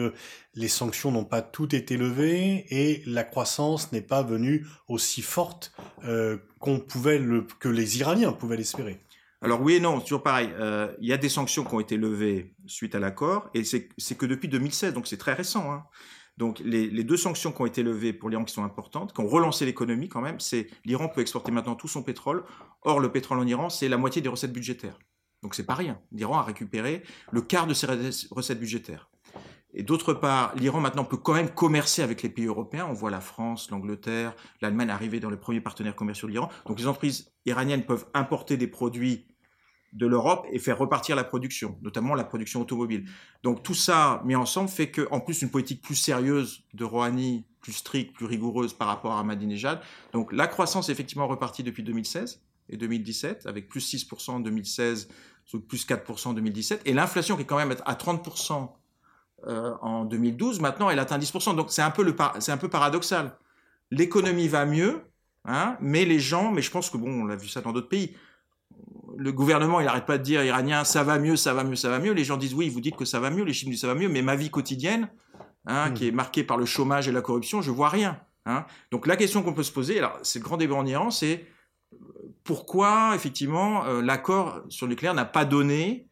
les 0.59 0.69
sanctions 0.69 1.13
n'ont 1.13 1.25
pas 1.25 1.41
toutes 1.41 1.73
été 1.73 1.97
levées 1.97 2.67
et 2.71 3.03
la 3.07 3.23
croissance 3.23 3.93
n'est 3.93 4.03
pas 4.03 4.23
venue 4.23 4.67
aussi 4.89 5.23
forte 5.23 5.73
euh, 6.05 6.37
qu'on 6.59 6.81
pouvait 6.81 7.23
que 7.61 7.69
les 7.69 7.99
Iraniens 8.01 8.33
pouvaient 8.33 8.57
l'espérer. 8.57 8.99
Alors 9.41 9.63
oui 9.63 9.75
et 9.75 9.81
non, 9.81 10.01
toujours 10.01 10.25
pareil. 10.25 10.51
Euh, 10.59 10.93
il 11.01 11.09
y 11.09 11.13
a 11.13 11.17
des 11.17 11.29
sanctions 11.29 11.63
qui 11.63 11.75
ont 11.75 11.81
été 11.81 11.97
levées 11.97 12.53
suite 12.67 12.97
à 12.97 12.99
l'accord 12.99 13.49
et 13.55 13.63
c'est 13.63 14.19
que 14.19 14.27
depuis 14.27 14.49
2016, 14.49 14.95
donc 14.95 15.07
c'est 15.07 15.17
très 15.17 15.33
récent. 15.33 15.71
Hein. 15.73 15.85
Donc 16.39 16.61
les, 16.61 17.03
deux 17.03 17.17
sanctions 17.17 17.51
qui 17.51 17.61
ont 17.61 17.67
été 17.67 17.83
levées 17.83 18.13
pour 18.13 18.31
l'Iran 18.31 18.45
qui 18.45 18.55
sont 18.55 18.63
importantes, 18.63 19.13
qui 19.13 19.21
ont 19.21 19.27
relancé 19.27 19.67
l'économie 19.67 20.09
quand 20.09 20.21
même, 20.21 20.39
c'est 20.39 20.69
l'Iran 20.85 21.09
peut 21.09 21.21
exporter 21.21 21.51
maintenant 21.51 21.75
tout 21.75 21.89
son 21.89 22.05
pétrole. 22.05 22.45
Or 22.83 23.01
le 23.01 23.11
pétrole 23.11 23.41
en 23.41 23.47
Iran, 23.47 23.71
c'est 23.71 23.89
la 23.89 23.97
moitié 23.97 24.23
des 24.23 24.29
recettes 24.29 24.53
budgétaires. 24.53 25.01
Donc 25.43 25.57
c'est 25.57 25.67
pas 25.67 25.75
rien. 25.75 26.01
L'Iran 26.13 26.39
a 26.39 26.43
récupéré 26.45 27.03
le 27.33 27.43
quart 27.43 27.67
de 27.67 27.75
ses 27.75 27.89
recettes 28.31 28.61
budgétaires. 28.61 29.11
Et 29.75 29.83
d'autre 29.83 30.15
part, 30.15 30.55
l'Iran 30.55 30.81
maintenant 30.81 31.05
peut 31.05 31.17
quand 31.17 31.35
même 31.35 31.51
commercer 31.51 32.03
avec 32.03 32.23
les 32.23 32.29
pays 32.29 32.47
européens. 32.47 32.87
On 32.89 32.95
voit 32.95 33.11
la 33.11 33.21
France, 33.21 33.69
l'Angleterre, 33.73 34.33
l'Allemagne 34.63 34.91
arriver 34.91 35.19
dans 35.19 35.31
les 35.31 35.37
premiers 35.37 35.61
partenaires 35.61 35.97
commerciaux 35.97 36.29
de 36.29 36.33
l'Iran. 36.33 36.51
Donc 36.67 36.79
les 36.79 36.87
entreprises 36.87 37.33
iraniennes 37.47 37.83
peuvent 37.83 38.07
importer 38.15 38.57
des 38.57 38.69
produits 38.69 39.27
de 39.93 40.07
l'Europe 40.07 40.47
et 40.51 40.59
faire 40.59 40.79
repartir 40.79 41.17
la 41.17 41.25
production, 41.25 41.79
notamment 41.83 42.15
la 42.15 42.25
production 42.25 42.61
automobile. 42.61 43.07
Donc 43.43 43.63
tout 43.63 43.75
ça 43.75 44.23
mis 44.25 44.37
ensemble 44.37 44.69
fait 44.69 44.91
qu'en 44.91 45.21
plus 45.21 45.43
une 45.43 45.51
politique 45.51 45.83
plus 45.83 45.95
sérieuse 45.95 46.63
de 46.75 46.85
Rouhani, 46.85 47.47
plus 47.61 47.73
stricte, 47.73 48.15
plus 48.15 48.27
rigoureuse 48.27 48.73
par 48.73 48.89
rapport 48.89 49.13
à 49.13 49.21
Ahmadinejad. 49.21 49.81
Donc 50.13 50.33
la 50.33 50.47
croissance 50.47 50.89
est 50.89 50.93
effectivement 50.93 51.27
repartie 51.27 51.63
depuis 51.63 51.83
2016 51.83 52.43
et 52.71 52.77
2017, 52.77 53.47
avec 53.47 53.69
plus 53.69 53.95
6% 53.95 54.31
en 54.31 54.41
2016, 54.41 55.09
plus 55.69 55.87
4% 55.87 56.29
en 56.29 56.33
2017, 56.35 56.83
et 56.85 56.93
l'inflation 56.93 57.37
qui 57.37 57.43
est 57.43 57.47
quand 57.47 57.57
même 57.57 57.75
à 57.87 57.95
30% 57.95 58.71
euh, 59.47 59.75
en 59.81 60.05
2012, 60.05 60.61
maintenant 60.61 60.91
elle 60.91 60.99
atteint 60.99 61.19
10%. 61.19 61.57
Donc 61.57 61.71
c'est 61.71 61.83
un 61.83 61.91
peu 61.91 62.15
un 62.49 62.57
peu 62.57 62.69
paradoxal. 62.69 63.37
L'économie 63.91 64.49
va 64.49 64.67
mieux, 64.67 65.03
hein, 65.45 65.77
mais 65.81 66.05
les 66.05 66.19
gens, 66.21 66.53
mais 66.53 66.61
je 66.61 66.71
pense 66.71 66.91
que 66.91 66.99
bon, 66.99 67.23
on 67.23 67.25
l'a 67.25 67.37
vu 67.37 67.49
ça 67.49 67.63
dans 67.63 67.73
d'autres 67.73 67.89
pays. 67.89 68.15
Le 69.21 69.33
gouvernement, 69.33 69.81
il 69.81 69.87
n'arrête 69.87 70.07
pas 70.07 70.17
de 70.17 70.23
dire 70.23 70.45
iranien, 70.45 70.85
ça 70.85 71.03
va 71.03 71.19
mieux, 71.19 71.35
ça 71.35 71.53
va 71.53 71.65
mieux, 71.65 71.75
ça 71.75 71.89
va 71.89 71.99
mieux. 71.99 72.13
Les 72.13 72.23
gens 72.23 72.37
disent 72.37 72.55
oui, 72.55 72.69
vous 72.69 72.81
dites 72.81 72.95
que 72.95 73.05
ça 73.05 73.19
va 73.19 73.31
mieux, 73.31 73.43
les 73.43 73.53
chiffres 73.53 73.71
disent 73.71 73.81
ça 73.81 73.89
va 73.89 73.97
mieux, 73.97 74.09
mais 74.09 74.23
ma 74.23 74.37
vie 74.37 74.49
quotidienne, 74.49 75.09
hein, 75.67 75.91
hmm. 75.91 75.95
qui 75.95 76.07
est 76.07 76.13
marquée 76.13 76.45
par 76.45 76.57
le 76.57 76.65
chômage 76.65 77.09
et 77.09 77.13
la 77.13 77.21
corruption, 77.21 77.61
je 77.61 77.73
vois 77.73 77.89
rien. 77.89 78.21
Hein. 78.47 78.65
Donc 78.93 79.09
la 79.09 79.17
question 79.17 79.43
qu'on 79.43 79.55
peut 79.55 79.65
se 79.65 79.73
poser, 79.73 79.99
alors 79.99 80.17
c'est 80.23 80.39
le 80.39 80.45
grand 80.45 80.57
débat 80.57 80.77
en 80.77 80.87
Iran, 80.87 81.11
c'est 81.11 81.47
pourquoi 82.45 83.13
effectivement 83.17 83.85
euh, 83.87 84.03
l'accord 84.03 84.63
sur 84.69 84.87
le 84.87 84.91
nucléaire 84.91 85.15
n'a 85.15 85.25
pas 85.25 85.45
donné 85.45 86.09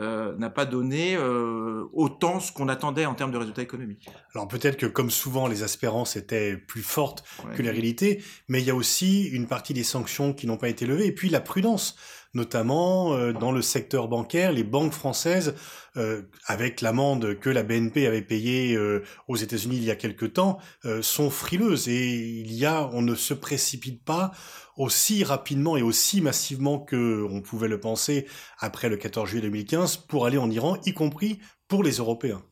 euh, 0.00 0.36
n'a 0.38 0.50
pas 0.50 0.66
donné 0.66 1.14
euh, 1.14 1.84
autant 1.92 2.40
ce 2.40 2.50
qu'on 2.50 2.66
attendait 2.66 3.06
en 3.06 3.14
termes 3.14 3.30
de 3.30 3.36
résultats 3.36 3.62
économiques. 3.62 4.08
Alors 4.34 4.48
peut-être 4.48 4.76
que 4.76 4.86
comme 4.86 5.08
souvent 5.08 5.46
les 5.46 5.62
espérances 5.62 6.16
étaient 6.16 6.56
plus 6.56 6.82
fortes 6.82 7.22
que 7.54 7.62
la 7.62 7.70
réalité, 7.70 8.20
mais 8.48 8.60
il 8.60 8.66
y 8.66 8.70
a 8.70 8.74
aussi 8.74 9.26
une 9.28 9.46
partie 9.46 9.72
des 9.72 9.84
sanctions 9.84 10.32
qui 10.32 10.48
n'ont 10.48 10.56
pas 10.56 10.68
été 10.68 10.84
levées 10.84 11.06
et 11.06 11.12
puis 11.12 11.28
la 11.28 11.40
prudence 11.40 11.94
notamment 12.34 13.14
euh, 13.14 13.32
dans 13.32 13.52
le 13.52 13.62
secteur 13.62 14.08
bancaire, 14.08 14.52
les 14.52 14.64
banques 14.64 14.92
françaises, 14.92 15.54
euh, 15.96 16.22
avec 16.46 16.80
l'amende 16.80 17.38
que 17.38 17.48
la 17.48 17.62
BNP 17.62 18.06
avait 18.06 18.22
payée 18.22 18.74
euh, 18.76 19.04
aux 19.28 19.36
États-Unis 19.36 19.76
il 19.76 19.84
y 19.84 19.90
a 19.90 19.96
quelque 19.96 20.26
temps, 20.26 20.58
sont 21.00 21.30
frileuses 21.30 21.88
et 21.88 22.14
il 22.16 22.52
y 22.52 22.66
a, 22.66 22.88
on 22.92 23.02
ne 23.02 23.14
se 23.14 23.34
précipite 23.34 24.04
pas 24.04 24.32
aussi 24.76 25.24
rapidement 25.24 25.76
et 25.76 25.82
aussi 25.82 26.20
massivement 26.20 26.78
que 26.78 27.26
on 27.30 27.40
pouvait 27.40 27.68
le 27.68 27.80
penser 27.80 28.26
après 28.58 28.88
le 28.88 28.96
14 28.96 29.28
juillet 29.28 29.42
2015 29.42 29.96
pour 29.96 30.26
aller 30.26 30.38
en 30.38 30.50
Iran, 30.50 30.76
y 30.84 30.92
compris 30.92 31.38
pour 31.68 31.82
les 31.82 31.92
Européens. 31.92 32.42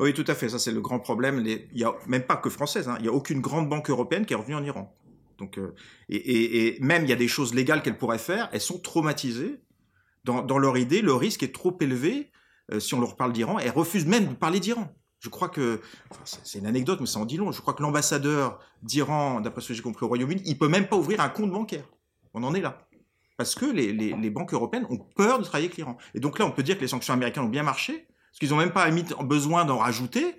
Oui, 0.00 0.14
tout 0.14 0.24
à 0.26 0.34
fait. 0.34 0.48
Ça, 0.48 0.58
c'est 0.58 0.72
le 0.72 0.80
grand 0.80 0.98
problème. 0.98 1.44
Il 1.44 1.68
n'y 1.74 1.84
a 1.84 1.92
même 2.06 2.22
pas 2.22 2.36
que 2.36 2.48
française. 2.48 2.88
Hein. 2.88 2.96
Il 2.98 3.02
n'y 3.02 3.08
a 3.08 3.12
aucune 3.12 3.40
grande 3.40 3.68
banque 3.68 3.90
européenne 3.90 4.24
qui 4.24 4.32
est 4.32 4.36
revenue 4.36 4.54
en 4.54 4.64
Iran. 4.64 4.96
Euh, 5.58 5.74
et, 6.08 6.76
même 6.80 7.04
il 7.04 7.10
y 7.10 7.12
a 7.12 7.16
des 7.16 7.28
choses 7.28 7.54
légales 7.54 7.82
qu'elles 7.82 7.98
pourraient 7.98 8.18
faire, 8.18 8.48
elles 8.52 8.60
sont 8.60 8.78
traumatisées 8.78 9.60
dans, 10.24 10.58
leur 10.58 10.76
idée. 10.76 11.02
Le 11.02 11.14
risque 11.14 11.42
est 11.42 11.54
trop 11.54 11.76
élevé 11.80 12.30
euh, 12.72 12.80
si 12.80 12.94
on 12.94 13.00
leur 13.00 13.16
parle 13.16 13.32
d'Iran. 13.32 13.58
Elles 13.58 13.70
refusent 13.70 14.06
même 14.06 14.28
de 14.28 14.34
parler 14.34 14.60
d'Iran. 14.60 14.94
Je 15.18 15.28
crois 15.28 15.48
que, 15.50 15.80
c'est 16.24 16.58
une 16.58 16.66
anecdote, 16.66 17.00
mais 17.00 17.06
ça 17.06 17.18
en 17.18 17.26
dit 17.26 17.36
long. 17.36 17.52
Je 17.52 17.60
crois 17.60 17.74
que 17.74 17.82
l'ambassadeur 17.82 18.58
d'Iran, 18.82 19.40
d'après 19.40 19.60
ce 19.60 19.68
que 19.68 19.74
j'ai 19.74 19.82
compris 19.82 20.04
au 20.04 20.08
Royaume-Uni, 20.08 20.42
il 20.46 20.56
peut 20.56 20.68
même 20.68 20.88
pas 20.88 20.96
ouvrir 20.96 21.20
un 21.20 21.28
compte 21.28 21.50
bancaire. 21.50 21.84
On 22.32 22.42
en 22.42 22.54
est 22.54 22.60
là. 22.60 22.86
Parce 23.36 23.54
que 23.54 23.66
les, 23.66 23.92
les 23.92 24.30
banques 24.30 24.54
européennes 24.54 24.86
ont 24.88 24.98
peur 24.98 25.38
de 25.38 25.44
travailler 25.44 25.66
avec 25.66 25.76
l'Iran. 25.76 25.96
Et 26.14 26.20
donc 26.20 26.38
là, 26.38 26.46
on 26.46 26.50
peut 26.50 26.62
dire 26.62 26.76
que 26.76 26.82
les 26.82 26.88
sanctions 26.88 27.14
américaines 27.14 27.42
ont 27.42 27.48
bien 27.48 27.62
marché, 27.62 28.06
parce 28.30 28.38
qu'ils 28.38 28.50
n'ont 28.50 28.56
même 28.56 28.72
pas 28.72 28.88
besoin 29.22 29.64
d'en 29.64 29.78
rajouter. 29.78 30.36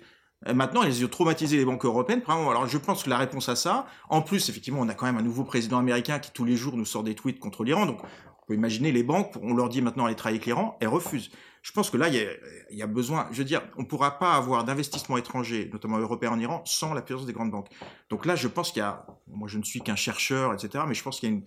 Euh, 0.48 0.54
maintenant, 0.54 0.82
ils 0.82 1.04
ont 1.04 1.08
traumatisé 1.08 1.56
les 1.56 1.64
banques 1.64 1.84
européennes. 1.84 2.22
Alors, 2.26 2.66
je 2.66 2.78
pense 2.78 3.04
que 3.04 3.10
la 3.10 3.18
réponse 3.18 3.48
à 3.48 3.56
ça, 3.56 3.86
en 4.08 4.22
plus, 4.22 4.48
effectivement, 4.48 4.80
on 4.80 4.88
a 4.88 4.94
quand 4.94 5.06
même 5.06 5.18
un 5.18 5.22
nouveau 5.22 5.44
président 5.44 5.78
américain 5.78 6.18
qui 6.18 6.30
tous 6.32 6.44
les 6.44 6.56
jours 6.56 6.76
nous 6.76 6.84
sort 6.84 7.04
des 7.04 7.14
tweets 7.14 7.38
contre 7.38 7.64
l'Iran. 7.64 7.86
Donc, 7.86 8.00
on 8.02 8.46
peut 8.46 8.54
imaginer 8.54 8.90
les 8.90 9.02
banques, 9.02 9.32
on 9.40 9.54
leur 9.54 9.68
dit 9.68 9.82
maintenant 9.82 10.06
aller 10.06 10.16
travailler 10.16 10.38
avec 10.38 10.46
l'Iran, 10.46 10.76
elles 10.80 10.88
refusent. 10.88 11.30
Je 11.62 11.70
pense 11.70 11.90
que 11.90 11.96
là, 11.96 12.08
il 12.08 12.36
y 12.72 12.82
a, 12.82 12.86
besoin, 12.88 13.28
je 13.30 13.38
veux 13.38 13.44
dire, 13.44 13.62
on 13.76 13.82
ne 13.82 13.86
pourra 13.86 14.18
pas 14.18 14.34
avoir 14.34 14.64
d'investissement 14.64 15.16
étranger, 15.16 15.70
notamment 15.72 15.98
européen 15.98 16.32
en 16.32 16.40
Iran, 16.40 16.60
sans 16.64 16.92
la 16.92 17.02
présence 17.02 17.24
des 17.24 17.32
grandes 17.32 17.52
banques. 17.52 17.68
Donc 18.10 18.26
là, 18.26 18.34
je 18.34 18.48
pense 18.48 18.72
qu'il 18.72 18.80
y 18.80 18.84
a, 18.84 19.06
moi 19.28 19.46
je 19.46 19.58
ne 19.58 19.62
suis 19.62 19.80
qu'un 19.80 19.94
chercheur, 19.94 20.52
etc., 20.52 20.84
mais 20.88 20.94
je 20.94 21.04
pense 21.04 21.20
qu'il 21.20 21.28
y 21.28 21.32
a 21.32 21.36
une, 21.36 21.44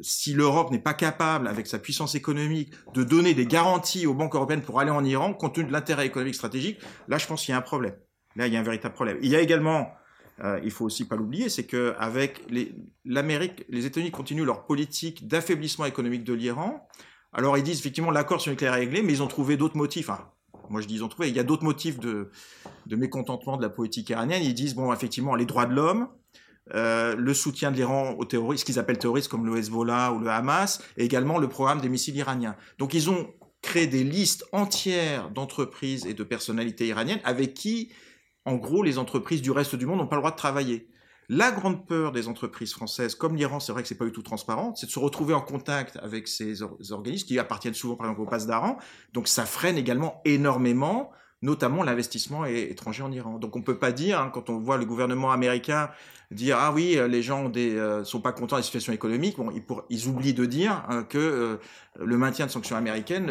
si 0.00 0.32
l'Europe 0.32 0.70
n'est 0.70 0.78
pas 0.78 0.94
capable, 0.94 1.48
avec 1.48 1.66
sa 1.66 1.80
puissance 1.80 2.14
économique, 2.14 2.72
de 2.94 3.02
donner 3.02 3.34
des 3.34 3.46
garanties 3.46 4.06
aux 4.06 4.14
banques 4.14 4.36
européennes 4.36 4.62
pour 4.62 4.78
aller 4.78 4.92
en 4.92 5.04
Iran, 5.04 5.34
compte 5.34 5.56
tenu 5.56 5.66
de 5.66 5.72
l'intérêt 5.72 6.06
économique 6.06 6.36
stratégique, 6.36 6.78
là, 7.08 7.18
je 7.18 7.26
pense 7.26 7.44
qu'il 7.44 7.50
y 7.50 7.54
a 7.54 7.58
un 7.58 7.62
problème. 7.62 7.96
Là, 8.36 8.46
il 8.46 8.52
y 8.52 8.56
a 8.56 8.60
un 8.60 8.64
véritable 8.64 8.94
problème. 8.94 9.18
Il 9.22 9.28
y 9.28 9.36
a 9.36 9.40
également, 9.40 9.92
euh, 10.42 10.60
il 10.64 10.70
faut 10.70 10.84
aussi 10.84 11.06
pas 11.06 11.16
l'oublier, 11.16 11.48
c'est 11.48 11.64
que 11.64 11.94
avec 11.98 12.42
l'Amérique, 13.04 13.64
les, 13.68 13.86
États-Unis 13.86 14.10
continuent 14.10 14.44
leur 14.44 14.64
politique 14.64 15.26
d'affaiblissement 15.28 15.84
économique 15.84 16.24
de 16.24 16.32
l'Iran. 16.32 16.88
Alors, 17.32 17.56
ils 17.56 17.64
disent 17.64 17.78
effectivement 17.78 18.10
l'accord 18.10 18.40
sur 18.40 18.50
le 18.50 18.54
nucléaire 18.54 18.74
est 18.74 18.80
réglé, 18.80 19.02
mais 19.02 19.12
ils 19.12 19.22
ont 19.22 19.28
trouvé 19.28 19.56
d'autres 19.56 19.76
motifs. 19.76 20.08
Enfin, 20.08 20.30
moi, 20.68 20.80
je 20.80 20.86
dis 20.86 20.94
ils 20.94 21.04
ont 21.04 21.08
trouvé. 21.08 21.28
Il 21.28 21.36
y 21.36 21.40
a 21.40 21.44
d'autres 21.44 21.64
motifs 21.64 21.98
de, 21.98 22.30
de 22.86 22.96
mécontentement 22.96 23.56
de 23.56 23.62
la 23.62 23.70
politique 23.70 24.10
iranienne. 24.10 24.42
Ils 24.42 24.54
disent 24.54 24.74
bon, 24.74 24.92
effectivement, 24.92 25.34
les 25.34 25.46
droits 25.46 25.66
de 25.66 25.74
l'homme, 25.74 26.08
euh, 26.74 27.16
le 27.16 27.34
soutien 27.34 27.72
de 27.72 27.76
l'Iran 27.76 28.14
aux 28.18 28.24
terroristes, 28.24 28.60
ce 28.60 28.64
qu'ils 28.64 28.78
appellent 28.78 28.98
terroristes 28.98 29.28
comme 29.28 29.44
le 29.44 29.58
Hezbollah 29.58 30.12
ou 30.12 30.20
le 30.20 30.30
Hamas, 30.30 30.80
et 30.96 31.04
également 31.04 31.38
le 31.38 31.48
programme 31.48 31.80
des 31.80 31.88
missiles 31.88 32.16
iraniens. 32.16 32.56
Donc 32.78 32.94
ils 32.94 33.10
ont 33.10 33.28
créé 33.62 33.86
des 33.86 34.04
listes 34.04 34.44
entières 34.52 35.30
d'entreprises 35.30 36.06
et 36.06 36.14
de 36.14 36.24
personnalités 36.24 36.86
iraniennes 36.86 37.20
avec 37.24 37.54
qui, 37.54 37.90
en 38.44 38.56
gros, 38.56 38.82
les 38.82 38.98
entreprises 38.98 39.42
du 39.42 39.50
reste 39.50 39.76
du 39.76 39.86
monde 39.86 39.98
n'ont 39.98 40.06
pas 40.06 40.16
le 40.16 40.22
droit 40.22 40.32
de 40.32 40.36
travailler. 40.36 40.88
La 41.28 41.52
grande 41.52 41.86
peur 41.86 42.12
des 42.12 42.28
entreprises 42.28 42.72
françaises, 42.72 43.14
comme 43.14 43.36
l'Iran, 43.36 43.60
c'est 43.60 43.72
vrai 43.72 43.82
que 43.82 43.88
c'est 43.88 43.96
pas 43.96 44.04
du 44.04 44.12
tout 44.12 44.22
transparent, 44.22 44.74
c'est 44.74 44.86
de 44.86 44.90
se 44.90 44.98
retrouver 44.98 45.34
en 45.34 45.40
contact 45.40 45.96
avec 46.02 46.28
ces 46.28 46.62
organismes 46.62 47.26
qui 47.26 47.38
appartiennent 47.38 47.74
souvent, 47.74 47.96
par 47.96 48.06
exemple, 48.06 48.22
au 48.22 48.26
passe 48.26 48.46
d'Aran. 48.46 48.76
Donc 49.12 49.28
ça 49.28 49.46
freine 49.46 49.78
également 49.78 50.20
énormément 50.24 51.12
notamment 51.42 51.82
l'investissement 51.82 52.44
étranger 52.44 53.02
en 53.02 53.12
Iran. 53.12 53.38
Donc 53.38 53.56
on 53.56 53.58
ne 53.58 53.64
peut 53.64 53.78
pas 53.78 53.92
dire, 53.92 54.20
hein, 54.20 54.30
quand 54.32 54.48
on 54.48 54.58
voit 54.58 54.76
le 54.76 54.84
gouvernement 54.84 55.32
américain 55.32 55.90
dire 56.32 56.56
ah 56.58 56.72
oui 56.72 56.96
euh, 56.96 57.08
les 57.08 57.22
gens 57.22 57.48
ne 57.48 57.58
euh, 57.58 58.04
sont 58.04 58.20
pas 58.20 58.32
contents 58.32 58.56
de 58.56 58.60
la 58.60 58.64
situation 58.64 58.92
économique 58.92 59.36
bon 59.36 59.52
ils, 59.88 60.08
oublient 60.08 60.34
de 60.34 60.44
dire 60.44 60.84
euh, 60.90 61.02
que 61.02 61.58
le 62.00 62.16
maintien 62.16 62.46
de 62.46 62.50
sanctions 62.50 62.74
américaines 62.74 63.30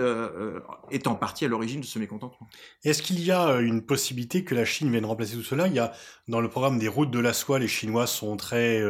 est 0.92 1.08
en 1.08 1.16
partie 1.16 1.46
à 1.46 1.48
l'origine 1.48 1.82
de 1.82 1.86
ce 1.86 1.98
mécontentement. 1.98 2.48
Est-ce 2.84 3.02
qu'il 3.02 3.20
y 3.20 3.32
a 3.32 3.60
une 3.60 3.82
possibilité 3.82 4.44
que 4.44 4.54
la 4.54 4.66
Chine 4.66 4.92
vienne 4.92 5.06
remplacer 5.06 5.36
tout 5.36 5.42
cela? 5.42 5.66
Il 5.66 5.74
y 5.74 5.80
a 5.80 5.94
dans 6.28 6.42
le 6.42 6.48
programme 6.48 6.78
des 6.78 6.88
routes 6.88 7.10
de 7.10 7.18
la 7.18 7.34
soie, 7.34 7.58
les 7.58 7.68
Chinois 7.68 8.06
sont 8.06 8.38
très 8.38 8.84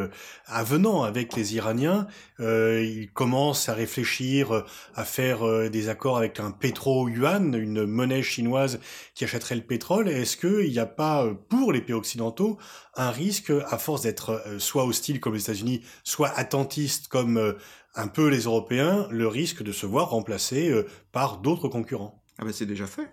avenants 0.46 1.04
avec 1.04 1.38
les 1.38 1.56
Iraniens. 1.56 2.08
ils 2.40 3.10
commencent 3.14 3.70
à 3.70 3.74
réfléchir 3.74 4.66
à 4.94 5.06
faire 5.06 5.70
des 5.70 5.88
accords 5.88 6.18
avec 6.18 6.42
un 6.42 6.52
pétro-yuan, 6.52 7.56
une 7.56 7.86
monnaie 7.86 8.24
chinoise 8.24 8.82
qui 9.16 9.24
achèterait 9.24 9.56
le 9.56 9.62
pétrole. 9.62 10.10
Est-ce 10.10 10.36
qu'il 10.36 10.70
n'y 10.70 10.80
a 10.80 10.86
pas 10.86 11.30
pour 11.48 11.72
les 11.72 11.80
pays 11.80 11.96
occidentaux 11.96 12.58
un 12.96 13.10
risque 13.10 13.52
à 13.70 13.78
force 13.78 14.01
d'être 14.04 14.42
euh, 14.46 14.60
soit 14.60 14.86
hostile 14.86 15.20
comme 15.20 15.34
les 15.34 15.42
États-Unis, 15.42 15.82
soit 16.04 16.30
attentiste 16.30 17.08
comme 17.08 17.38
euh, 17.38 17.54
un 17.96 18.08
peu 18.08 18.28
les 18.28 18.42
Européens, 18.42 19.08
le 19.12 19.28
risque 19.28 19.64
de 19.64 19.72
se 19.72 19.86
voir 19.86 20.10
remplacé 20.10 20.70
euh, 20.70 20.88
par 21.12 21.38
d'autres 21.40 21.68
concurrents. 21.68 22.24
Ah 22.38 22.46
ben 22.46 22.54
c'est 22.54 22.66
déjà 22.66 22.88
fait. 22.88 23.10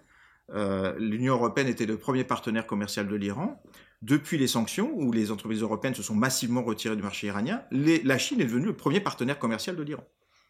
L'Union 0.99 1.35
européenne 1.35 1.67
était 1.67 1.85
le 1.85 1.99
premier 1.99 2.25
partenaire 2.25 2.67
commercial 2.67 3.07
de 3.07 3.15
l'Iran. 3.15 3.63
Depuis 4.01 4.39
les 4.39 4.47
sanctions, 4.47 4.91
où 4.95 5.13
les 5.13 5.31
entreprises 5.31 5.61
européennes 5.61 5.95
se 5.95 6.03
sont 6.03 6.15
massivement 6.15 6.63
retirées 6.63 6.97
du 6.97 7.03
marché 7.03 7.27
iranien, 7.27 7.63
la 7.71 8.17
Chine 8.17 8.41
est 8.41 8.47
devenue 8.47 8.65
le 8.65 8.77
premier 8.77 9.01
partenaire 9.01 9.39
commercial 9.39 9.77
de 9.77 9.83
l'Iran. 9.83 10.05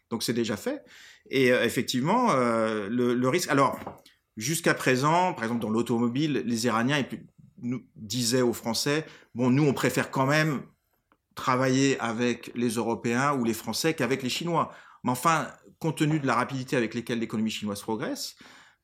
Donc 0.09 0.23
c'est 0.23 0.31
déjà 0.31 0.55
fait. 0.55 0.85
Et 1.29 1.47
effectivement, 1.47 2.33
le, 2.33 3.13
le, 3.13 3.29
risque. 3.29 3.49
Alors, 3.49 3.77
jusqu'à 4.37 4.73
présent, 4.73 5.33
par 5.33 5.43
exemple 5.43 5.63
dans 5.63 5.69
l'automobile, 5.69 6.43
les 6.45 6.65
Iraniens 6.65 7.03
nous 7.61 7.81
disaient 7.95 8.41
aux 8.41 8.53
Français, 8.53 9.05
bon, 9.35 9.49
nous, 9.49 9.63
on 9.63 9.73
préfère 9.73 10.11
quand 10.11 10.25
même 10.25 10.61
travailler 11.35 11.99
avec 11.99 12.51
les 12.55 12.69
Européens 12.69 13.33
ou 13.33 13.43
les 13.43 13.53
Français 13.53 13.93
qu'avec 13.93 14.23
les 14.23 14.29
Chinois. 14.29 14.71
Mais 15.03 15.11
enfin, 15.11 15.47
compte 15.79 15.97
tenu 15.97 16.19
de 16.19 16.27
la 16.27 16.35
rapidité 16.35 16.75
avec 16.75 16.93
laquelle 16.93 17.19
l'économie 17.19 17.49
chinoise 17.49 17.81
progresse, 17.81 18.35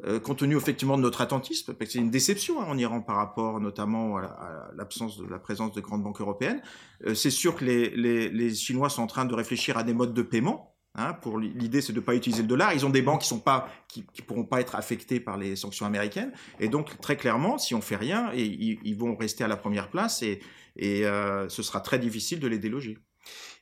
euh, 0.05 0.20
compte 0.20 0.39
tenu 0.39 0.55
effectivement 0.55 0.98
de 0.98 1.01
notre 1.01 1.22
attentisme, 1.22 1.74
parce 1.74 1.88
que 1.88 1.94
c'est 1.94 2.00
une 2.00 2.12
déception 2.12 2.62
hein, 2.62 2.65
en 2.67 2.77
Iran 2.77 3.01
par 3.01 3.17
rapport 3.17 3.60
notamment 3.60 4.17
à 4.17 4.70
l'absence 4.75 5.17
de 5.17 5.25
la 5.25 5.39
présence 5.39 5.72
de 5.74 5.82
grandes 5.82 6.03
banques 6.03 6.22
européennes, 6.22 6.62
euh, 7.05 7.13
c'est 7.13 7.29
sûr 7.29 7.55
que 7.55 7.65
les, 7.65 7.89
les, 7.91 8.29
les 8.29 8.53
Chinois 8.53 8.89
sont 8.89 9.03
en 9.03 9.08
train 9.08 9.25
de 9.25 9.34
réfléchir 9.34 9.77
à 9.77 9.84
des 9.84 9.94
modes 9.94 10.13
de 10.13 10.22
paiement 10.22 10.75
Hein, 10.98 11.14
pour 11.14 11.40
l'idée, 11.40 11.82
c'est 11.82 11.94
de 11.94 12.00
ne 12.00 12.06
pas 12.06 12.16
utiliser 12.16 12.42
le 12.42 12.48
dollar. 12.48 12.74
Ils 12.74 12.86
ont 12.86 12.90
des 12.90 13.02
banques 13.02 13.22
qui 13.22 13.28
sont 13.28 13.40
pas, 13.40 13.70
qui, 13.88 14.06
qui, 14.14 14.22
pourront 14.22 14.46
pas 14.46 14.62
être 14.62 14.75
affectées 14.75 15.20
par 15.20 15.38
les 15.38 15.56
sanctions 15.56 15.86
américaines. 15.86 16.32
Et 16.60 16.70
donc, 16.70 17.00
très 17.02 17.18
clairement, 17.18 17.58
si 17.58 17.75
on 17.75 17.82
fait 17.82 17.98
rien, 17.98 18.32
et, 18.34 18.44
ils, 18.44 18.96
vont 18.98 19.16
rester 19.16 19.44
à 19.44 19.48
la 19.48 19.58
première 19.58 19.90
place 19.90 20.22
et, 20.22 20.40
et 20.78 21.06
euh, 21.06 21.50
ce 21.50 21.64
sera 21.64 21.82
très 21.82 22.00
difficile 22.00 22.40
de 22.40 22.48
les 22.48 22.60
déloger. 22.60 22.98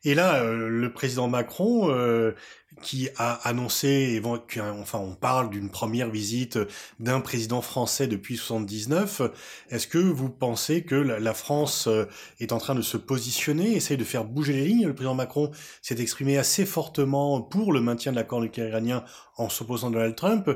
Et 0.04 0.16
là, 0.16 0.44
euh, 0.44 0.68
le 0.68 0.94
président 0.94 1.28
Macron, 1.28 1.90
euh, 1.90 2.34
qui 2.82 3.10
a 3.18 3.34
annoncé, 3.48 4.22
enfin, 4.58 5.00
on 5.00 5.16
parle 5.16 5.50
d'une 5.50 5.70
première 5.70 6.10
visite 6.10 6.60
d'un 7.00 7.22
président 7.22 7.62
français 7.62 8.08
depuis 8.08 8.38
79. 8.38 9.22
Est-ce 9.70 9.88
que 9.88 9.98
vous 9.98 10.30
pensez 10.30 10.84
que 10.84 10.96
la 10.96 11.34
France 11.34 11.88
euh, 11.88 12.06
est 12.40 12.52
en 12.52 12.58
train 12.58 12.76
de 12.76 12.82
se 12.82 12.98
positionner, 12.98 13.76
essaye 13.76 13.98
de 13.98 14.04
faire 14.04 14.26
bouger 14.26 14.54
les 14.54 14.66
lignes? 14.66 14.88
Le 14.88 14.94
président 14.94 15.16
Macron 15.16 15.52
s'est 15.82 16.00
exprimé 16.00 16.38
assez 16.38 16.66
fortement 16.66 17.42
pour 17.42 17.74
le 17.74 17.82
maintien 17.82 18.12
de 18.12 18.18
l'accord 18.18 18.42
nucléaire 18.42 18.70
iranien 18.70 19.04
en 19.38 19.50
s'opposant 19.50 19.90
à 19.90 19.92
Donald 19.92 20.16
Trump. 20.16 20.50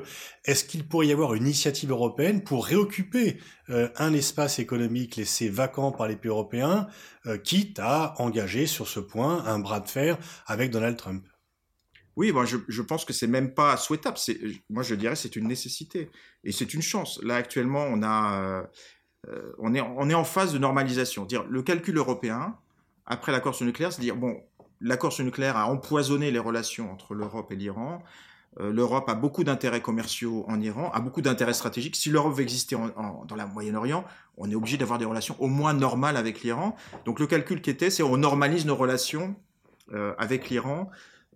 Est-ce 0.46 0.64
qu'il 0.64 0.88
pourrait 0.88 1.08
y 1.08 1.12
avoir 1.12 1.34
une 1.34 1.44
initiative 1.44 1.92
européenne 1.92 2.44
pour 2.44 2.66
réoccuper 2.66 3.38
un 3.70 4.14
espace 4.14 4.60
économique 4.60 5.16
laissé 5.16 5.50
vacant 5.50 5.92
par 5.92 6.08
les 6.08 6.16
pays 6.16 6.30
européens, 6.30 6.88
quitte 7.44 7.80
à 7.80 8.14
engager 8.20 8.68
sur 8.68 8.88
ce 8.88 9.00
point 9.00 9.44
un 9.46 9.60
bras 9.60 9.80
de 9.80 9.90
fer 9.90 10.18
avec 10.46 10.70
Donald 10.70 10.96
Trump? 10.96 11.24
Oui, 12.18 12.32
moi 12.32 12.46
je, 12.46 12.82
pense 12.82 13.06
que 13.06 13.14
c'est 13.14 13.28
même 13.28 13.54
pas 13.54 13.78
souhaitable. 13.78 14.18
Moi 14.72 14.82
je 14.82 14.96
dirais 14.96 15.16
c'est 15.16 15.36
une 15.36 15.48
nécessité 15.48 16.10
et 16.44 16.52
c'est 16.52 16.74
une 16.74 16.82
chance. 16.82 17.22
Là 17.22 17.36
actuellement 17.36 17.86
on 17.88 18.02
a, 18.02 18.68
euh, 19.30 19.74
est, 19.76 19.82
on 19.82 20.10
est 20.10 20.16
en 20.16 20.24
phase 20.24 20.52
de 20.52 20.58
normalisation. 20.58 21.26
Dire 21.26 21.46
le 21.48 21.62
calcul 21.62 21.96
européen 21.96 22.58
après 23.06 23.32
l'accord 23.32 23.54
sur 23.54 23.66
le 23.66 23.70
nucléaire, 23.70 23.94
c'est 23.94 24.02
dire 24.02 24.16
bon, 24.16 24.42
l'accord 24.82 25.14
sur 25.14 25.22
le 25.22 25.28
nucléaire 25.28 25.58
a 25.58 25.68
empoisonné 25.68 26.32
les 26.32 26.40
relations 26.40 26.92
entre 26.92 27.14
l'Europe 27.14 27.52
et 27.52 27.56
l'Iran. 27.56 28.04
Euh, 28.60 28.74
L'Europe 28.74 29.08
a 29.10 29.14
beaucoup 29.14 29.44
d'intérêts 29.44 29.82
commerciaux 29.82 30.44
en 30.48 30.60
Iran, 30.60 30.90
a 30.96 31.02
beaucoup 31.02 31.22
d'intérêts 31.22 31.54
stratégiques. 31.54 31.96
Si 31.96 32.10
l'Europe 32.10 32.34
veut 32.34 32.42
exister 32.42 32.76
dans 32.76 33.36
la 33.36 33.46
Moyen-Orient, 33.46 34.04
on 34.38 34.50
est 34.50 34.56
obligé 34.56 34.78
d'avoir 34.78 34.98
des 34.98 35.06
relations 35.06 35.36
au 35.38 35.48
moins 35.48 35.74
normales 35.74 36.18
avec 36.18 36.42
l'Iran. 36.42 36.76
Donc 37.06 37.20
le 37.20 37.28
calcul 37.28 37.62
qui 37.62 37.70
était, 37.70 37.92
c'est 37.92 38.02
on 38.02 38.18
normalise 38.18 38.66
nos 38.66 38.76
relations 38.76 39.36
euh, 39.94 40.16
avec 40.18 40.50
l'Iran 40.50 40.90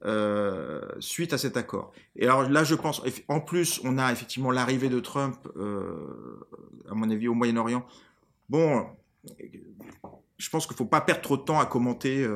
euh, 0.05 0.81
suite 1.00 1.34
à 1.34 1.38
cet 1.38 1.58
accord. 1.58 1.91
Et 2.15 2.24
alors 2.25 2.50
là, 2.50 2.63
je 2.63 2.75
pense, 2.75 3.01
en 3.27 3.39
plus, 3.39 3.81
on 3.84 3.98
a 3.98 4.12
effectivement 4.12 4.51
l'arrivée 4.51 4.89
de 4.89 5.00
Trump, 5.00 5.38
euh, 5.55 6.46
à 6.89 6.96
mon 6.96 7.10
avis, 7.10 7.27
au 7.27 7.34
Moyen-Orient. 7.34 7.86
Bon, 8.50 8.86
je 10.38 10.50
pense 10.50 10.65
qu'il 10.65 10.74
ne 10.74 10.77
faut 10.77 10.86
pas 10.86 11.01
perdre 11.01 11.22
trop 11.22 11.38
de 11.38 11.43
temps 11.43 11.60
à 11.60 11.65
commenter 11.65 12.27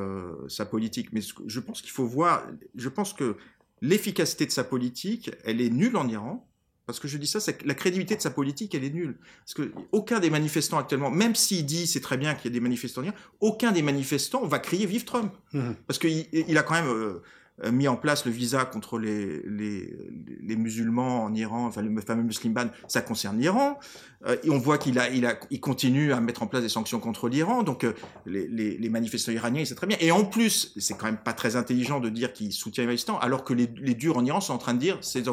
sa 0.47 0.65
politique, 0.65 1.09
mais 1.11 1.21
je 1.21 1.59
pense 1.59 1.81
qu'il 1.81 1.91
faut 1.91 2.05
voir, 2.05 2.45
je 2.75 2.89
pense 2.89 3.13
que 3.13 3.35
l'efficacité 3.81 4.45
de 4.45 4.51
sa 4.51 4.63
politique, 4.63 5.31
elle 5.43 5.61
est 5.61 5.69
nulle 5.69 5.97
en 5.97 6.07
Iran. 6.07 6.47
Parce 6.85 6.99
que 6.99 7.07
je 7.07 7.17
dis 7.17 7.25
ça, 7.25 7.39
c'est 7.39 7.57
que 7.57 7.67
la 7.67 7.73
crédibilité 7.73 8.15
de 8.15 8.21
sa 8.21 8.29
politique, 8.29 8.75
elle 8.75 8.83
est 8.83 8.93
nulle. 8.93 9.17
Parce 9.43 9.55
que 9.55 9.71
aucun 9.91 10.19
des 10.19 10.29
manifestants 10.29 10.77
actuellement, 10.77 11.09
même 11.09 11.33
s'il 11.33 11.65
dit 11.65 11.87
c'est 11.87 11.99
très 11.99 12.17
bien 12.17 12.35
qu'il 12.35 12.51
y 12.51 12.53
ait 12.53 12.59
des 12.59 12.59
manifestants, 12.59 13.01
aucun 13.39 13.71
des 13.71 13.81
manifestants 13.81 14.45
va 14.45 14.59
crier 14.59 14.85
vive 14.85 15.03
Trump. 15.03 15.33
Mmh. 15.53 15.71
Parce 15.87 15.97
qu'il 15.97 16.27
il 16.31 16.57
a 16.57 16.63
quand 16.63 16.75
même 16.75 16.87
euh, 16.87 16.91
euh, 16.91 17.23
mis 17.71 17.87
en 17.87 17.95
place 17.95 18.25
le 18.25 18.31
visa 18.31 18.65
contre 18.65 18.99
les, 18.99 19.41
les, 19.43 19.95
les 20.41 20.55
musulmans 20.55 21.23
en 21.23 21.33
Iran, 21.33 21.65
enfin 21.67 21.81
le 21.81 22.01
fameux 22.01 22.23
Muslim 22.23 22.53
ban, 22.53 22.67
ça 22.87 23.01
concerne 23.01 23.39
l'Iran. 23.39 23.79
Euh, 24.25 24.37
on 24.49 24.57
voit 24.57 24.77
qu'il 24.77 24.97
a, 24.97 25.09
il 25.09 25.25
a, 25.25 25.37
il 25.51 25.59
continue 25.59 26.11
à 26.11 26.19
mettre 26.19 26.41
en 26.41 26.47
place 26.47 26.63
des 26.63 26.69
sanctions 26.69 26.99
contre 26.99 27.29
l'Iran. 27.29 27.63
Donc 27.63 27.83
euh, 27.83 27.93
les, 28.25 28.47
les, 28.47 28.77
les, 28.77 28.89
manifestants 28.89 29.31
iraniens, 29.31 29.63
c'est 29.65 29.75
très 29.75 29.87
bien. 29.87 29.97
Et 29.99 30.11
en 30.11 30.25
plus, 30.25 30.73
c'est 30.77 30.97
quand 30.97 31.05
même 31.05 31.17
pas 31.17 31.33
très 31.33 31.55
intelligent 31.55 31.99
de 31.99 32.09
dire 32.09 32.33
qu'il 32.33 32.51
soutient 32.51 32.83
les 32.83 32.87
manifestants, 32.87 33.19
alors 33.19 33.43
que 33.43 33.53
les, 33.53 33.69
les 33.77 33.93
durs 33.93 34.17
en 34.17 34.25
Iran 34.25 34.41
sont 34.41 34.53
en 34.53 34.57
train 34.57 34.73
de 34.73 34.79
dire 34.79 34.97
ces, 35.01 35.23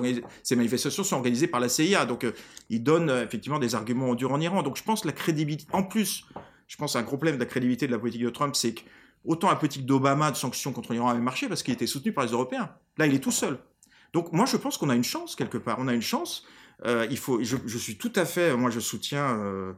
ces 0.42 0.56
manifestations 0.56 1.04
sont 1.04 1.16
organisées 1.16 1.46
par 1.46 1.60
la 1.60 1.68
CIA. 1.68 2.04
Donc 2.04 2.24
euh, 2.24 2.32
il 2.70 2.82
donne 2.82 3.10
effectivement 3.10 3.58
des 3.58 3.74
arguments 3.74 4.10
aux 4.10 4.16
durs 4.16 4.32
en 4.32 4.40
Iran. 4.40 4.62
Donc 4.62 4.76
je 4.76 4.82
pense 4.82 5.02
que 5.02 5.06
la 5.06 5.14
crédibilité, 5.14 5.66
en 5.72 5.82
plus, 5.82 6.26
je 6.68 6.76
pense 6.76 6.96
un 6.96 7.02
gros 7.02 7.16
problème 7.16 7.36
de 7.36 7.40
la 7.40 7.46
crédibilité 7.46 7.86
de 7.86 7.92
la 7.92 7.98
politique 7.98 8.22
de 8.22 8.30
Trump, 8.30 8.54
c'est 8.54 8.74
que 8.74 8.80
Autant 9.24 9.48
la 9.48 9.56
politique 9.56 9.86
d'Obama 9.86 10.30
de 10.30 10.36
sanctions 10.36 10.72
contre 10.72 10.92
l'Iran 10.92 11.08
avait 11.08 11.20
marché 11.20 11.48
parce 11.48 11.62
qu'il 11.62 11.72
était 11.74 11.86
soutenu 11.86 12.12
par 12.12 12.24
les 12.24 12.32
Européens. 12.32 12.70
Là, 12.98 13.06
il 13.06 13.14
est 13.14 13.20
tout 13.20 13.30
seul. 13.30 13.58
Donc 14.12 14.32
moi, 14.32 14.46
je 14.46 14.56
pense 14.56 14.76
qu'on 14.76 14.90
a 14.90 14.96
une 14.96 15.04
chance 15.04 15.36
quelque 15.36 15.58
part. 15.58 15.76
On 15.78 15.88
a 15.88 15.94
une 15.94 16.02
chance. 16.02 16.44
Euh, 16.84 17.06
il 17.10 17.18
faut. 17.18 17.42
Je, 17.42 17.78
suis 17.78 17.96
tout 17.96 18.12
à 18.16 18.24
fait. 18.24 18.56
Moi, 18.56 18.70
je 18.70 18.80
soutiens 18.80 19.38
euh, 19.38 19.72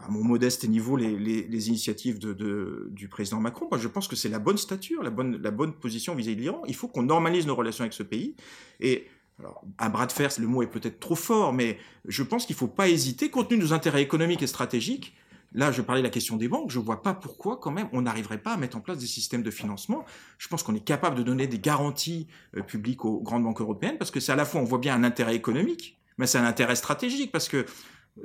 à 0.00 0.08
mon 0.08 0.22
modeste 0.22 0.66
niveau 0.68 0.96
les, 0.96 1.68
initiatives 1.68 2.18
de, 2.18 2.88
du 2.90 3.08
président 3.08 3.40
Macron. 3.40 3.66
Moi, 3.70 3.78
je 3.78 3.88
pense 3.88 4.08
que 4.08 4.16
c'est 4.16 4.28
la 4.28 4.38
bonne 4.38 4.58
stature, 4.58 5.02
la 5.02 5.10
bonne, 5.10 5.40
la 5.42 5.50
bonne 5.50 5.72
position 5.72 6.14
vis-à-vis 6.14 6.36
de 6.36 6.40
l'Iran. 6.42 6.62
Il 6.66 6.76
faut 6.76 6.88
qu'on 6.88 7.02
normalise 7.02 7.46
nos 7.46 7.56
relations 7.56 7.82
avec 7.82 7.92
ce 7.92 8.04
pays. 8.04 8.36
Et 8.80 9.08
alors, 9.40 9.64
un 9.78 9.88
bras 9.88 10.06
de 10.06 10.12
fer, 10.12 10.30
le 10.38 10.46
mot 10.46 10.62
est 10.62 10.68
peut-être 10.68 11.00
trop 11.00 11.16
fort, 11.16 11.52
mais 11.52 11.78
je 12.06 12.22
pense 12.22 12.46
qu'il 12.46 12.54
ne 12.54 12.58
faut 12.58 12.68
pas 12.68 12.88
hésiter, 12.88 13.30
compte 13.30 13.48
tenu 13.48 13.58
de 13.60 13.64
nos 13.64 13.72
intérêts 13.72 14.02
économiques 14.02 14.42
et 14.42 14.46
stratégiques, 14.46 15.16
Là, 15.54 15.70
je 15.70 15.82
parlais 15.82 16.02
de 16.02 16.06
la 16.06 16.10
question 16.10 16.36
des 16.36 16.48
banques. 16.48 16.70
Je 16.70 16.80
vois 16.80 17.02
pas 17.02 17.14
pourquoi, 17.14 17.58
quand 17.58 17.70
même, 17.70 17.88
on 17.92 18.02
n'arriverait 18.02 18.38
pas 18.38 18.54
à 18.54 18.56
mettre 18.56 18.76
en 18.76 18.80
place 18.80 18.98
des 18.98 19.06
systèmes 19.06 19.44
de 19.44 19.52
financement. 19.52 20.04
Je 20.36 20.48
pense 20.48 20.64
qu'on 20.64 20.74
est 20.74 20.84
capable 20.84 21.16
de 21.16 21.22
donner 21.22 21.46
des 21.46 21.60
garanties 21.60 22.26
euh, 22.56 22.62
publiques 22.62 23.04
aux 23.04 23.20
grandes 23.20 23.44
banques 23.44 23.60
européennes 23.60 23.96
parce 23.96 24.10
que 24.10 24.18
c'est 24.18 24.32
à 24.32 24.36
la 24.36 24.44
fois, 24.44 24.60
on 24.60 24.64
voit 24.64 24.78
bien 24.78 24.94
un 24.96 25.04
intérêt 25.04 25.36
économique, 25.36 26.00
mais 26.18 26.26
c'est 26.26 26.38
un 26.38 26.44
intérêt 26.44 26.74
stratégique 26.74 27.30
parce 27.30 27.48
que 27.48 27.66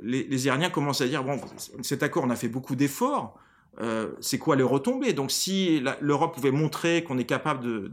les, 0.02 0.46
Iraniens 0.46 0.70
commencent 0.70 1.00
à 1.00 1.06
dire 1.06 1.22
bon, 1.22 1.40
cet 1.82 2.02
accord, 2.02 2.24
on 2.26 2.30
a 2.30 2.36
fait 2.36 2.48
beaucoup 2.48 2.74
d'efforts. 2.74 3.38
Euh, 3.80 4.10
c'est 4.20 4.38
quoi 4.38 4.56
les 4.56 4.64
retombées? 4.64 5.12
Donc, 5.12 5.30
si 5.30 5.80
l'Europe 6.00 6.34
pouvait 6.34 6.50
montrer 6.50 7.04
qu'on 7.04 7.18
est 7.18 7.24
capable 7.24 7.92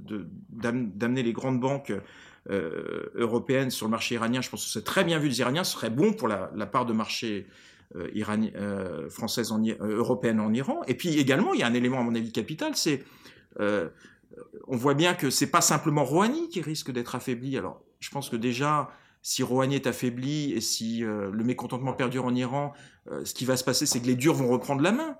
d'amener 0.49 1.21
les 1.21 1.33
grandes 1.33 1.59
banques 1.59 1.93
euh, 2.49 3.11
européennes 3.13 3.69
sur 3.69 3.85
le 3.85 3.91
marché 3.91 4.15
iranien, 4.15 4.41
je 4.41 4.49
pense 4.49 4.65
que 4.65 4.71
c'est 4.71 4.83
très 4.83 5.03
bien 5.03 5.19
vu 5.19 5.29
des 5.29 5.39
Iraniens. 5.41 5.63
Ce 5.63 5.73
serait 5.73 5.91
bon 5.91 6.13
pour 6.13 6.27
la 6.27 6.65
part 6.65 6.87
de 6.87 6.93
marché 6.93 7.45
euh, 7.95 8.09
euh, 8.55 9.09
française 9.09 9.51
en, 9.51 9.61
européenne 9.79 10.39
en 10.39 10.53
Iran. 10.53 10.81
Et 10.87 10.95
puis 10.95 11.17
également, 11.17 11.53
il 11.53 11.61
y 11.61 11.63
a 11.63 11.67
un 11.67 11.73
élément 11.73 11.99
à 11.99 12.03
mon 12.03 12.15
avis 12.15 12.31
capital, 12.31 12.75
c'est 12.75 13.03
on 14.67 14.75
voit 14.75 14.93
bien 14.93 15.15
que 15.15 15.31
c'est 15.31 15.49
pas 15.49 15.61
simplement 15.61 16.03
Rouhani 16.03 16.47
qui 16.49 16.61
risque 16.61 16.91
d'être 16.91 17.15
affaibli. 17.15 17.57
Alors, 17.57 17.81
je 17.99 18.11
pense 18.11 18.29
que 18.29 18.35
déjà, 18.35 18.91
si 19.23 19.41
Rouhani 19.41 19.75
est 19.75 19.87
affaibli 19.87 20.53
et 20.53 20.61
si 20.61 20.99
le 20.99 21.43
mécontentement 21.43 21.93
perdure 21.93 22.25
en 22.25 22.35
Iran, 22.35 22.73
ce 23.23 23.33
qui 23.33 23.45
va 23.45 23.57
se 23.57 23.63
passer, 23.63 23.87
c'est 23.87 23.99
que 23.99 24.05
les 24.05 24.13
durs 24.13 24.35
vont 24.35 24.47
reprendre 24.47 24.83
la 24.83 24.91
main 24.91 25.17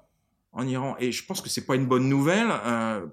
en 0.52 0.68
Iran. 0.68 0.96
Et 1.00 1.12
je 1.12 1.26
pense 1.26 1.42
que 1.42 1.50
c'est 1.50 1.66
pas 1.66 1.76
une 1.76 1.88
bonne 1.88 2.08
nouvelle 2.08 2.50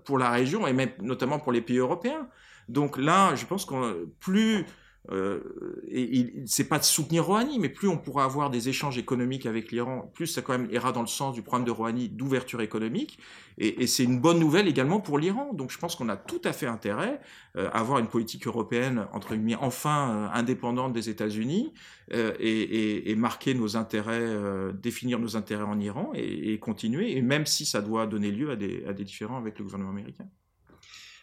pour 0.04 0.18
la 0.18 0.30
région 0.30 0.66
et 0.66 0.74
même 0.74 0.90
notamment 1.00 1.38
pour 1.38 1.52
les 1.52 1.62
pays 1.62 1.78
européens. 1.78 2.28
Donc 2.68 2.98
là, 2.98 3.34
je 3.34 3.46
pense 3.46 3.64
que 3.64 4.04
plus 4.20 4.66
euh, 5.10 5.40
et, 5.88 6.32
c'est 6.46 6.68
pas 6.68 6.78
de 6.78 6.84
soutenir 6.84 7.26
Rouhani, 7.26 7.58
mais 7.58 7.68
plus 7.68 7.88
on 7.88 7.98
pourra 7.98 8.24
avoir 8.24 8.50
des 8.50 8.68
échanges 8.68 8.98
économiques 8.98 9.46
avec 9.46 9.70
l'Iran, 9.70 10.10
plus 10.14 10.26
ça 10.26 10.42
quand 10.42 10.58
même 10.58 10.68
ira 10.70 10.92
dans 10.92 11.02
le 11.02 11.06
sens 11.06 11.34
du 11.34 11.42
programme 11.42 11.64
de 11.64 11.70
Rouhani 11.70 12.08
d'ouverture 12.08 12.62
économique. 12.62 13.18
Et, 13.58 13.82
et 13.82 13.86
c'est 13.86 14.04
une 14.04 14.18
bonne 14.18 14.38
nouvelle 14.38 14.66
également 14.66 15.00
pour 15.00 15.18
l'Iran. 15.18 15.52
Donc 15.52 15.70
je 15.70 15.78
pense 15.78 15.94
qu'on 15.96 16.08
a 16.08 16.16
tout 16.16 16.40
à 16.44 16.52
fait 16.52 16.66
intérêt 16.66 17.20
euh, 17.56 17.68
à 17.72 17.80
avoir 17.80 17.98
une 17.98 18.08
politique 18.08 18.46
européenne 18.46 19.06
entre 19.12 19.34
guillemets 19.34 19.56
enfin 19.56 20.10
euh, 20.10 20.28
indépendante 20.32 20.92
des 20.92 21.08
États-Unis 21.08 21.72
euh, 22.12 22.34
et, 22.38 23.10
et, 23.10 23.14
marquer 23.14 23.54
nos 23.54 23.76
intérêts, 23.76 24.18
euh, 24.20 24.72
définir 24.72 25.18
nos 25.18 25.36
intérêts 25.36 25.64
en 25.64 25.78
Iran 25.80 26.12
et, 26.14 26.58
continuer. 26.58 27.16
Et 27.16 27.22
même 27.22 27.46
si 27.46 27.64
ça 27.64 27.80
doit 27.80 28.06
donner 28.06 28.30
lieu 28.30 28.50
à 28.50 28.56
des, 28.56 28.84
à 28.86 28.92
des 28.92 29.04
différends 29.04 29.38
avec 29.38 29.58
le 29.58 29.64
gouvernement 29.64 29.90
américain. 29.90 30.26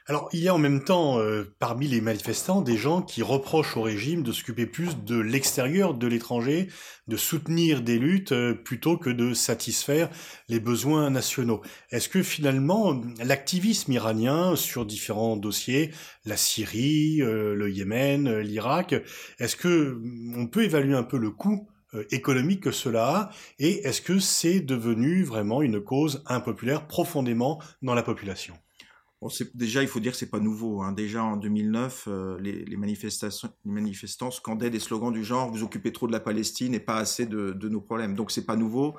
Alors, 0.08 0.29
il 0.34 0.39
y 0.39 0.48
a 0.48 0.55
en 0.55 0.58
même 0.58 0.84
temps, 0.84 1.20
euh, 1.20 1.53
parmi 1.60 1.88
les 1.88 2.01
manifestants, 2.01 2.62
des 2.62 2.75
gens 2.75 3.03
qui 3.03 3.22
reprochent 3.22 3.77
au 3.77 3.84
régime 3.84 4.24
de 4.24 4.31
s'occuper 4.31 4.65
plus 4.65 4.98
de 4.98 5.20
l'extérieur, 5.20 5.93
de 5.93 6.08
l'étranger, 6.08 6.70
de 7.08 7.17
soutenir 7.17 7.84
des 7.84 8.00
luttes 8.00 8.31
euh, 8.31 8.55
plutôt 8.55 8.98
que 8.98 9.12
de 9.12 9.36
satisfaire 9.36 10.10
les 10.50 10.60
besoins 10.60 11.12
nationaux. 11.12 11.62
Est-ce 11.91 12.10
que 12.10 12.24
finalement, 12.24 13.00
l'activisme 13.24 13.91
iranien 13.91 14.55
sur 14.55 14.88
différents 14.88 15.38
dossiers, 15.38 15.91
la 16.25 16.36
Syrie, 16.36 17.22
euh, 17.22 17.53
le 17.53 17.70
Yémen, 17.70 18.39
l'Irak, 18.39 18.96
est-ce 19.38 19.55
que 19.55 20.01
on 20.36 20.48
peut 20.48 20.63
évaluer 20.63 20.96
un 20.96 21.03
peu 21.03 21.17
le 21.17 21.29
coût 21.29 21.67
économique 22.10 22.63
que 22.63 22.72
cela 22.72 23.08
a 23.08 23.29
et 23.60 23.86
est-ce 23.86 24.01
que 24.01 24.17
c'est 24.17 24.62
devenu 24.62 25.24
vraiment 25.24 25.62
une 25.62 25.81
cause 25.81 26.24
impopulaire 26.25 26.88
profondément 26.88 27.62
dans 27.81 27.93
la 27.93 28.01
population? 28.01 28.55
Déjà, 29.54 29.84
il 29.84 29.88
faut 29.88 30.00
dire 30.00 30.13
que 30.13 30.18
c'est 30.18 30.32
pas 30.32 30.40
nouveau. 30.40 30.82
Hein. 30.82 30.94
Déjà 30.94 31.24
en 31.24 31.38
2009, 31.38 32.06
euh, 32.08 32.40
les, 32.40 32.75
manifestations, 32.75 33.50
les 33.66 33.72
manifestants 33.72 34.32
scandaient 34.32 34.72
des 34.72 34.80
slogans 34.80 35.13
du 35.13 35.24
genre 35.24 35.51
"Vous 35.51 35.62
occupez 35.62 35.94
trop 35.94 36.08
de 36.08 36.12
la 36.12 36.20
Palestine 36.20 36.74
et 36.74 36.80
pas 36.80 36.98
assez 36.98 37.28
de, 37.28 37.70
nos 37.70 37.82
problèmes". 37.82 38.16
Donc 38.16 38.32
c'est 38.32 38.46
pas 38.46 38.56
nouveau. 38.56 38.96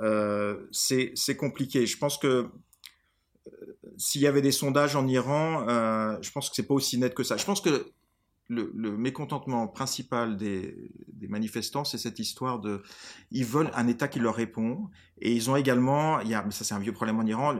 Euh, 0.00 0.68
c'est 0.70 1.36
compliqué. 1.36 1.86
Je 1.86 1.98
pense 1.98 2.18
que 2.18 2.28
euh, 2.28 2.50
s'il 3.96 4.20
y 4.20 4.28
avait 4.28 4.42
des 4.42 4.52
sondages 4.52 4.94
en 4.94 5.08
Iran, 5.08 5.66
je 6.22 6.30
pense 6.30 6.50
que 6.50 6.54
c'est 6.54 6.66
pas 6.66 6.74
aussi 6.74 6.96
net 6.98 7.12
que 7.14 7.24
ça. 7.24 7.36
Je 7.36 7.44
pense 7.44 7.60
que 7.60 7.90
le, 8.48 8.96
mécontentement 8.96 9.66
principal 9.66 10.36
des, 10.36 10.92
des 11.18 11.28
manifestants, 11.28 11.84
c'est 11.84 11.98
cette 11.98 12.18
histoire 12.18 12.58
de, 12.60 12.82
ils 13.30 13.44
veulent 13.44 13.70
un 13.74 13.86
État 13.86 14.08
qui 14.08 14.18
leur 14.18 14.34
répond, 14.34 14.88
et 15.20 15.32
ils 15.32 15.50
ont 15.50 15.56
également, 15.56 16.20
il 16.20 16.28
y 16.28 16.34
a, 16.34 16.42
mais 16.42 16.50
ça 16.50 16.64
c'est 16.64 16.74
un 16.74 16.78
vieux 16.78 16.92
problème 16.92 17.18
en 17.18 17.24
Iran, 17.24 17.56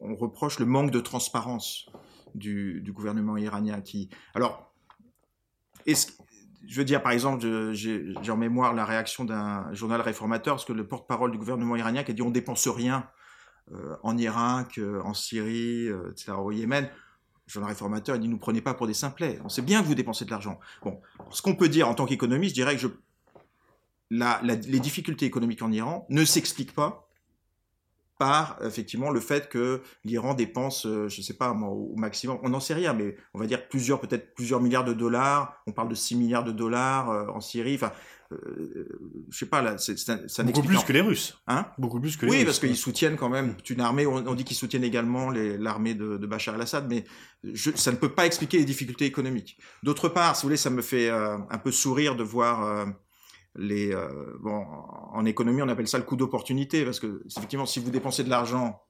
on 0.00 0.14
reproche 0.14 0.58
le 0.58 0.66
manque 0.66 0.90
de 0.90 1.00
transparence 1.00 1.88
du, 2.34 2.80
du 2.80 2.92
gouvernement 2.92 3.36
iranien 3.36 3.80
qui, 3.80 4.10
alors, 4.34 4.72
est-ce, 5.86 6.12
je 6.66 6.76
veux 6.76 6.84
dire 6.84 7.02
par 7.02 7.12
exemple, 7.12 7.72
j'ai 7.72 8.30
en 8.30 8.36
mémoire 8.36 8.74
la 8.74 8.84
réaction 8.84 9.24
d'un 9.24 9.72
journal 9.72 10.00
réformateur, 10.00 10.56
parce 10.56 10.64
que 10.64 10.72
le 10.72 10.86
porte-parole 10.86 11.32
du 11.32 11.38
gouvernement 11.38 11.76
iranien 11.76 12.04
qui 12.04 12.10
a 12.10 12.14
dit 12.14 12.22
on 12.22 12.30
dépense 12.30 12.68
rien 12.68 13.08
euh, 13.72 13.96
en 14.02 14.16
Irak, 14.16 14.78
euh, 14.78 15.00
en 15.02 15.14
Syrie, 15.14 15.88
euh, 15.88 16.10
etc., 16.10 16.32
au 16.32 16.50
Yémen 16.50 16.88
le 17.56 17.64
réformateur, 17.64 18.16
il 18.16 18.22
dit, 18.22 18.28
nous 18.28 18.38
prenez 18.38 18.60
pas 18.60 18.74
pour 18.74 18.86
des 18.86 18.94
simplets. 18.94 19.38
On 19.44 19.48
sait 19.48 19.62
bien 19.62 19.82
que 19.82 19.86
vous 19.86 19.94
dépensez 19.94 20.24
de 20.24 20.30
l'argent. 20.30 20.60
Bon, 20.82 21.00
ce 21.30 21.42
qu'on 21.42 21.54
peut 21.54 21.68
dire 21.68 21.88
en 21.88 21.94
tant 21.94 22.06
qu'économiste, 22.06 22.54
je 22.54 22.62
dirais 22.62 22.76
que 22.76 22.82
je, 22.82 22.88
les 24.10 24.80
difficultés 24.80 25.26
économiques 25.26 25.62
en 25.62 25.72
Iran 25.72 26.06
ne 26.10 26.24
s'expliquent 26.24 26.74
pas 26.74 27.07
par 28.18 28.58
effectivement 28.64 29.10
le 29.10 29.20
fait 29.20 29.48
que 29.48 29.82
l'Iran 30.04 30.34
dépense, 30.34 30.86
euh, 30.86 31.08
je 31.08 31.20
ne 31.20 31.24
sais 31.24 31.34
pas 31.34 31.52
au 31.52 31.94
maximum, 31.96 32.38
on 32.42 32.48
n'en 32.48 32.60
sait 32.60 32.74
rien, 32.74 32.92
mais 32.92 33.16
on 33.34 33.38
va 33.38 33.46
dire 33.46 33.68
plusieurs, 33.68 34.00
peut-être 34.00 34.34
plusieurs 34.34 34.60
milliards 34.60 34.84
de 34.84 34.92
dollars. 34.92 35.62
On 35.66 35.72
parle 35.72 35.88
de 35.88 35.94
6 35.94 36.16
milliards 36.16 36.44
de 36.44 36.52
dollars 36.52 37.10
euh, 37.10 37.26
en 37.28 37.40
Syrie. 37.40 37.76
Enfin, 37.76 37.92
euh, 38.30 38.86
je 39.30 39.38
sais 39.38 39.46
pas 39.46 39.62
là, 39.62 39.78
ça, 39.78 39.94
ça 40.28 40.42
Beaucoup 40.42 40.62
plus 40.62 40.82
que 40.84 40.92
les 40.92 41.00
Russes. 41.00 41.40
Hein? 41.46 41.66
Beaucoup 41.78 41.98
plus 41.98 42.16
que 42.16 42.26
les 42.26 42.30
oui, 42.30 42.36
Russes. 42.36 42.40
Oui, 42.40 42.44
parce 42.44 42.58
qu'ils 42.58 42.76
soutiennent 42.76 43.16
quand 43.16 43.30
même 43.30 43.54
une 43.68 43.80
armée. 43.80 44.06
On, 44.06 44.34
dit 44.34 44.44
qu'ils 44.44 44.56
soutiennent 44.56 44.84
également 44.84 45.30
l'armée 45.30 45.94
de, 45.94 46.18
de, 46.18 46.26
Bachar 46.26 46.54
al-Assad, 46.54 46.86
mais 46.88 47.04
je, 47.42 47.70
ça 47.74 47.90
ne 47.90 47.96
peut 47.96 48.10
pas 48.10 48.26
expliquer 48.26 48.58
les 48.58 48.64
difficultés 48.66 49.06
économiques. 49.06 49.58
D'autre 49.82 50.08
part, 50.08 50.36
si 50.36 50.42
vous 50.42 50.48
voulez, 50.48 50.56
ça 50.58 50.70
me 50.70 50.82
fait 50.82 51.08
euh, 51.08 51.38
un 51.50 51.58
peu 51.58 51.72
sourire 51.72 52.16
de 52.16 52.22
voir 52.22 52.64
euh, 52.64 52.86
les. 53.58 53.92
Euh, 53.92 54.08
bon, 54.40 54.64
en 55.12 55.24
économie, 55.24 55.60
on 55.62 55.68
appelle 55.68 55.88
ça 55.88 55.98
le 55.98 56.04
coût 56.04 56.16
d'opportunité, 56.16 56.84
parce 56.84 57.00
que 57.00 57.22
effectivement, 57.26 57.66
si 57.66 57.80
vous 57.80 57.90
dépensez 57.90 58.24
de 58.24 58.30
l'argent 58.30 58.80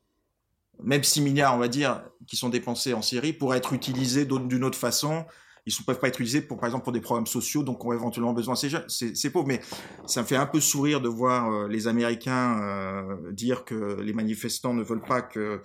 même 0.81 1.03
6 1.03 1.23
milliards, 1.23 1.57
on 1.57 1.59
va 1.59 1.67
dire, 1.67 2.05
qui 2.29 2.37
sont 2.37 2.51
dépensés 2.51 2.95
en 2.95 3.03
Syrie, 3.03 3.33
pourraient 3.33 3.59
être 3.59 3.73
utilisés 3.73 4.27
d'une 4.27 4.63
autre 4.63 4.79
façon 4.79 5.25
ils 5.69 5.81
ne 5.81 5.85
peuvent 5.85 6.01
pas 6.01 6.09
être 6.09 6.21
utilisés 6.21 6.41
pour, 6.41 6.59
par 6.59 6.67
exemple, 6.67 6.85
pour 6.85 6.93
des 6.93 7.01
programmes 7.01 7.27
sociaux, 7.27 7.63
donc 7.63 7.85
on 7.85 7.91
a 7.91 7.95
éventuellement 7.95 8.33
besoin 8.33 8.57
ces 8.57 8.71
jeunes, 8.71 8.85
c'est 8.89 9.31
pauvre. 9.31 9.47
Mais 9.47 9.61
ça 10.07 10.23
me 10.23 10.27
fait 10.27 10.37
un 10.37 10.47
peu 10.47 10.61
sourire 10.61 11.01
de 11.03 11.09
voir 11.09 11.53
euh, 11.53 11.69
les 11.69 11.87
Américains 11.89 12.59
euh, 12.63 13.33
dire 13.33 13.65
que 13.65 14.01
les 14.01 14.15
manifestants 14.15 14.73
ne 14.73 14.83
veulent 14.83 15.03
pas 15.03 15.21
que, 15.21 15.61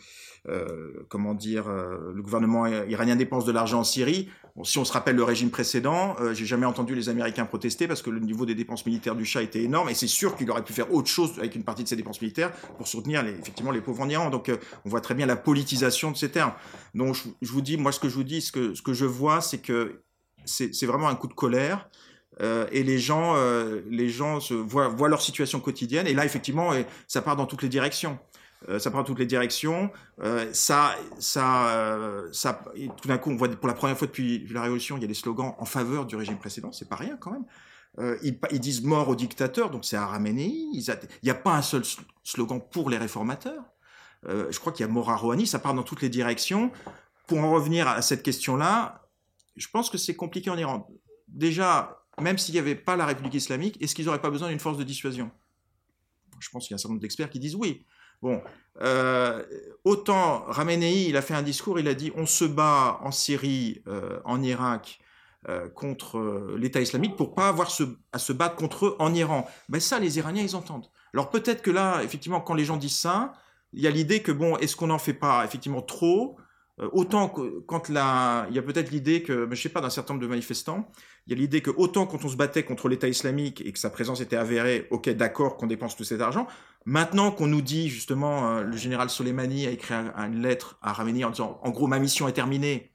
euh, 0.49 1.05
comment 1.07 1.33
dire, 1.33 1.69
euh, 1.69 2.11
le 2.13 2.21
gouvernement 2.21 2.67
iranien 2.67 3.15
dépense 3.15 3.45
de 3.45 3.53
l'argent 3.53 3.79
en 3.79 3.83
Syrie. 3.85 4.29
Si 4.63 4.77
on 4.77 4.85
se 4.85 4.93
rappelle 4.93 5.15
le 5.15 5.23
régime 5.23 5.49
précédent, 5.49 6.15
euh, 6.19 6.35
j'ai 6.35 6.45
jamais 6.45 6.67
entendu 6.67 6.93
les 6.93 7.09
Américains 7.09 7.45
protester 7.45 7.87
parce 7.87 8.03
que 8.03 8.11
le 8.11 8.19
niveau 8.19 8.45
des 8.45 8.53
dépenses 8.53 8.85
militaires 8.85 9.15
du 9.15 9.25
Shah 9.25 9.41
était 9.41 9.63
énorme, 9.63 9.89
et 9.89 9.95
c'est 9.95 10.05
sûr 10.05 10.35
qu'il 10.35 10.49
aurait 10.51 10.63
pu 10.63 10.73
faire 10.73 10.93
autre 10.93 11.09
chose 11.09 11.39
avec 11.39 11.55
une 11.55 11.63
partie 11.63 11.83
de 11.83 11.87
ses 11.87 11.95
dépenses 11.95 12.21
militaires 12.21 12.51
pour 12.77 12.87
soutenir 12.87 13.23
les, 13.23 13.31
effectivement 13.31 13.71
les 13.71 13.81
pauvres 13.81 14.01
en 14.01 14.09
Iran. 14.09 14.29
Donc 14.29 14.51
on 14.85 14.89
voit 14.89 15.01
très 15.01 15.15
bien 15.15 15.25
la 15.25 15.37
politisation 15.37 16.11
de 16.11 16.17
ces 16.17 16.29
termes. 16.29 16.53
Donc 16.93 17.15
je, 17.15 17.23
je 17.41 17.51
vous 17.51 17.61
dis, 17.61 17.77
moi 17.77 17.91
ce 17.91 17.99
que 17.99 18.09
je 18.09 18.13
vous 18.13 18.23
dis, 18.23 18.41
ce 18.41 18.51
que, 18.51 18.75
ce 18.75 18.83
que 18.83 18.93
je 18.93 19.05
vois, 19.05 19.41
c'est 19.41 19.57
que 19.57 20.03
c'est 20.45 20.85
vraiment 20.85 21.07
un 21.07 21.15
coup 21.15 21.27
de 21.27 21.33
colère. 21.33 21.89
Euh, 22.41 22.65
et 22.71 22.83
les 22.83 22.99
gens, 22.99 23.35
euh, 23.35 23.81
les 23.89 24.09
gens 24.09 24.39
se 24.39 24.53
voient, 24.53 24.87
voient, 24.87 25.09
leur 25.09 25.21
situation 25.21 25.59
quotidienne. 25.59 26.07
Et 26.07 26.13
là, 26.13 26.25
effectivement, 26.25 26.71
ça 27.07 27.21
part 27.21 27.35
dans 27.35 27.45
toutes 27.45 27.61
les 27.61 27.69
directions. 27.69 28.17
Euh, 28.69 28.79
ça 28.79 28.89
dans 28.89 29.03
toutes 29.03 29.19
les 29.19 29.25
directions. 29.25 29.91
Euh, 30.21 30.51
ça, 30.53 30.95
ça, 31.19 31.69
euh, 31.69 32.29
ça. 32.31 32.63
Tout 33.01 33.07
d'un 33.07 33.17
coup, 33.17 33.31
on 33.31 33.35
voit 33.35 33.49
pour 33.49 33.67
la 33.67 33.73
première 33.73 33.97
fois 33.97 34.07
depuis 34.07 34.47
la 34.49 34.61
Révolution, 34.61 34.97
il 34.97 35.01
y 35.01 35.05
a 35.05 35.07
des 35.07 35.13
slogans 35.13 35.55
en 35.57 35.65
faveur 35.65 36.05
du 36.05 36.15
régime 36.15 36.37
précédent. 36.37 36.71
C'est 36.71 36.89
pas 36.89 36.95
rien 36.95 37.17
quand 37.17 37.31
même. 37.31 37.45
Ils, 38.23 38.59
disent 38.59 38.81
mort 38.81 39.09
au 39.09 39.15
dictateur, 39.15 39.69
donc 39.69 39.85
c'est 39.85 39.97
à. 39.97 40.09
Il 40.25 40.83
n'y 41.23 41.29
a 41.29 41.35
pas 41.35 41.55
un 41.55 41.61
seul 41.61 41.83
slogan 42.23 42.59
pour 42.71 42.89
les 42.89 42.97
réformateurs. 42.97 43.63
je 44.25 44.59
crois 44.59 44.73
qu'il 44.73 44.83
y 44.83 44.89
a 44.89 44.91
mort 44.91 45.11
à 45.11 45.15
Rouhani. 45.15 45.45
Ça 45.45 45.59
part 45.59 45.75
dans 45.75 45.83
toutes 45.83 46.01
les 46.01 46.09
directions. 46.09 46.71
Pour 47.27 47.37
en 47.39 47.51
revenir 47.51 47.87
à 47.87 48.01
cette 48.01 48.23
question-là, 48.23 49.07
je 49.55 49.67
pense 49.67 49.89
que 49.91 49.97
c'est 49.99 50.15
compliqué 50.15 50.49
en 50.49 50.57
Iran. 50.57 50.87
Déjà, 51.27 52.03
même 52.19 52.39
s'il 52.39 52.53
n'y 52.53 52.59
avait 52.59 52.75
pas 52.75 52.95
la 52.95 53.05
République 53.05 53.35
islamique, 53.35 53.79
est-ce 53.79 53.93
qu'ils 53.93 54.05
n'auraient 54.05 54.21
pas 54.21 54.31
besoin 54.31 54.49
d'une 54.49 54.59
force 54.59 54.77
de 54.77 54.83
dissuasion? 54.83 55.29
Je 56.39 56.49
pense 56.49 56.67
qu'il 56.67 56.71
y 56.71 56.73
a 56.73 56.75
un 56.75 56.77
certain 56.79 56.93
nombre 56.93 57.01
d'experts 57.01 57.29
qui 57.29 57.39
disent 57.39 57.55
oui. 57.55 57.85
Bon, 58.23 58.41
euh, 58.81 59.43
autant 59.83 60.45
Ramenei, 60.47 61.09
il 61.09 61.17
a 61.17 61.21
fait 61.21 61.33
un 61.33 61.41
discours, 61.41 61.77
il 61.77 61.89
a 61.89 61.93
dit 61.93 62.13
on 62.15 62.25
se 62.25 62.45
bat 62.45 63.01
en 63.01 63.11
Syrie, 63.11 63.83
euh, 63.89 64.21
en 64.23 64.41
Irak, 64.41 64.99
euh, 65.49 65.67
contre 65.67 66.55
l'État 66.57 66.79
islamique 66.79 67.17
pour 67.17 67.35
pas 67.35 67.49
avoir 67.49 67.67
à 68.13 68.19
se 68.19 68.31
battre 68.31 68.55
contre 68.55 68.85
eux 68.85 68.95
en 68.99 69.13
Iran. 69.13 69.45
Ben 69.67 69.81
ça, 69.81 69.99
les 69.99 70.19
Iraniens, 70.19 70.41
ils 70.41 70.55
entendent. 70.55 70.87
Alors 71.13 71.31
peut-être 71.31 71.61
que 71.61 71.69
là, 71.69 72.01
effectivement, 72.01 72.39
quand 72.39 72.53
les 72.53 72.63
gens 72.63 72.77
disent 72.77 72.97
ça, 72.97 73.33
il 73.73 73.81
y 73.81 73.87
a 73.87 73.91
l'idée 73.91 74.21
que 74.21 74.31
bon, 74.31 74.55
est-ce 74.55 74.77
qu'on 74.77 74.87
n'en 74.87 74.99
fait 74.99 75.13
pas 75.13 75.43
effectivement 75.43 75.81
trop? 75.81 76.37
Autant 76.91 77.29
que 77.29 77.59
quand 77.67 77.87
la, 77.89 78.47
il 78.49 78.55
y 78.55 78.59
a 78.59 78.63
peut-être 78.63 78.89
l'idée 78.89 79.21
que, 79.21 79.47
je 79.51 79.61
sais 79.61 79.69
pas, 79.69 79.79
d'un 79.79 79.91
certain 79.91 80.13
nombre 80.15 80.23
de 80.23 80.29
manifestants, 80.29 80.89
il 81.27 81.33
y 81.33 81.35
a 81.35 81.39
l'idée 81.39 81.61
que 81.61 81.69
autant 81.69 82.07
quand 82.07 82.25
on 82.25 82.29
se 82.29 82.35
battait 82.35 82.63
contre 82.63 82.89
l'État 82.89 83.07
islamique 83.07 83.61
et 83.61 83.71
que 83.71 83.77
sa 83.77 83.89
présence 83.91 84.21
était 84.21 84.35
avérée, 84.35 84.87
ok, 84.89 85.09
d'accord 85.09 85.55
qu'on 85.55 85.67
dépense 85.67 85.95
tout 85.95 86.03
cet 86.03 86.19
argent, 86.19 86.47
Maintenant 86.85 87.31
qu'on 87.31 87.47
nous 87.47 87.61
dit 87.61 87.89
justement, 87.89 88.49
euh, 88.49 88.63
le 88.63 88.75
général 88.75 89.09
Soleimani 89.09 89.67
a 89.67 89.71
écrit 89.71 89.93
une 89.93 90.41
lettre 90.41 90.77
à 90.81 90.91
Rameni 90.93 91.23
en 91.23 91.29
disant, 91.29 91.59
en 91.63 91.69
gros, 91.69 91.87
ma 91.87 91.99
mission 91.99 92.27
est 92.27 92.33
terminée, 92.33 92.93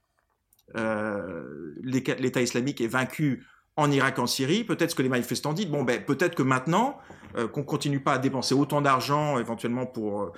euh, 0.77 1.74
l'État 1.83 2.42
islamique 2.42 2.81
est 2.81 2.88
vaincu 2.88 3.46
en 3.77 3.90
Irak, 3.90 4.18
en 4.18 4.27
Syrie. 4.27 4.64
Peut-être 4.64 4.94
que 4.94 5.03
les 5.03 5.09
manifestants 5.09 5.55
disent, 5.55 5.68
bon, 5.68 5.85
ben, 5.85 6.05
peut-être 6.05 6.35
que 6.35 6.42
maintenant, 6.42 6.98
euh, 7.37 7.48
qu'on 7.48 7.62
continue 7.62 8.01
pas 8.01 8.14
à 8.14 8.18
dépenser 8.18 8.55
autant 8.55 8.83
d'argent 8.83 9.38
éventuellement 9.38 9.87
pour 9.87 10.33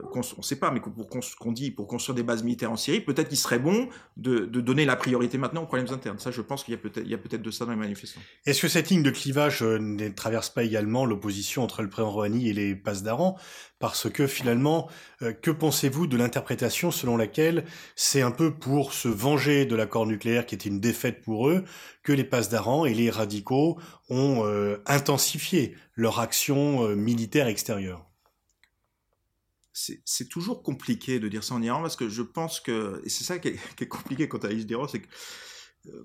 euh, 0.00 0.02
on 0.14 0.20
ne 0.20 0.42
sait 0.42 0.56
pas, 0.56 0.70
mais 0.70 0.80
pour 0.80 1.08
qu'on 1.08 1.52
dit 1.52 1.70
pour 1.70 1.86
construire 1.86 2.14
des 2.14 2.22
bases 2.22 2.42
militaires 2.42 2.72
en 2.72 2.76
Syrie, 2.76 3.00
peut-être 3.00 3.28
qu'il 3.28 3.36
serait 3.36 3.58
bon 3.58 3.88
de, 4.16 4.46
donner 4.46 4.84
la 4.84 4.96
priorité 4.96 5.36
maintenant 5.36 5.62
aux 5.62 5.66
problèmes 5.66 5.92
internes. 5.92 6.18
Ça, 6.18 6.30
je 6.30 6.40
pense 6.40 6.64
qu'il 6.64 6.72
y 6.72 6.76
a 6.76 6.78
peut-être 6.80 7.22
peut 7.22 7.38
de 7.38 7.50
ça 7.50 7.66
dans 7.66 7.72
les 7.72 7.76
manifestants. 7.76 8.20
Est-ce 8.46 8.62
que 8.62 8.68
cette 8.68 8.88
ligne 8.88 9.02
de 9.02 9.10
clivage 9.10 9.62
euh, 9.62 9.78
ne 9.78 10.08
traverse 10.08 10.48
pas 10.48 10.62
également 10.62 11.04
l'opposition 11.04 11.62
entre 11.62 11.82
le 11.82 11.90
président 11.90 12.10
Rouhani 12.10 12.48
et 12.48 12.52
les 12.52 12.74
passes 12.74 13.02
d'Aran? 13.02 13.36
Parce 13.78 14.08
que 14.08 14.26
finalement, 14.26 14.88
euh, 15.20 15.32
que 15.32 15.50
pensez-vous 15.50 16.06
de 16.06 16.16
l'interprétation 16.16 16.90
selon 16.90 17.16
laquelle 17.16 17.64
c'est 17.94 18.22
un 18.22 18.30
peu 18.30 18.54
pour 18.54 18.94
se 18.94 19.08
venger 19.08 19.66
de 19.66 19.76
l'accord 19.76 20.06
nucléaire 20.06 20.46
qui 20.46 20.54
était 20.54 20.70
une 20.70 20.80
défaite 20.80 21.20
pour 21.22 21.48
eux 21.48 21.64
que 22.02 22.12
les 22.12 22.24
passes 22.24 22.48
d'Aran 22.48 22.86
et 22.86 22.94
les 22.94 23.10
radicaux 23.10 23.78
ont 24.08 24.44
intensifié 24.86 25.76
leur 25.94 26.18
action 26.18 26.88
militaire 26.96 27.46
extérieure? 27.46 28.11
C'est 29.72 30.28
toujours 30.28 30.62
compliqué 30.62 31.18
de 31.18 31.28
dire 31.28 31.42
ça 31.42 31.54
en 31.54 31.62
Iran 31.62 31.80
parce 31.80 31.96
que 31.96 32.08
je 32.08 32.22
pense 32.22 32.60
que, 32.60 33.00
et 33.04 33.08
c'est 33.08 33.24
ça 33.24 33.38
qui 33.38 33.48
est, 33.48 33.88
compliqué 33.88 34.28
quand 34.28 34.44
à 34.44 34.48
c'est 34.50 35.00
que 35.00 35.08
euh, 35.88 36.04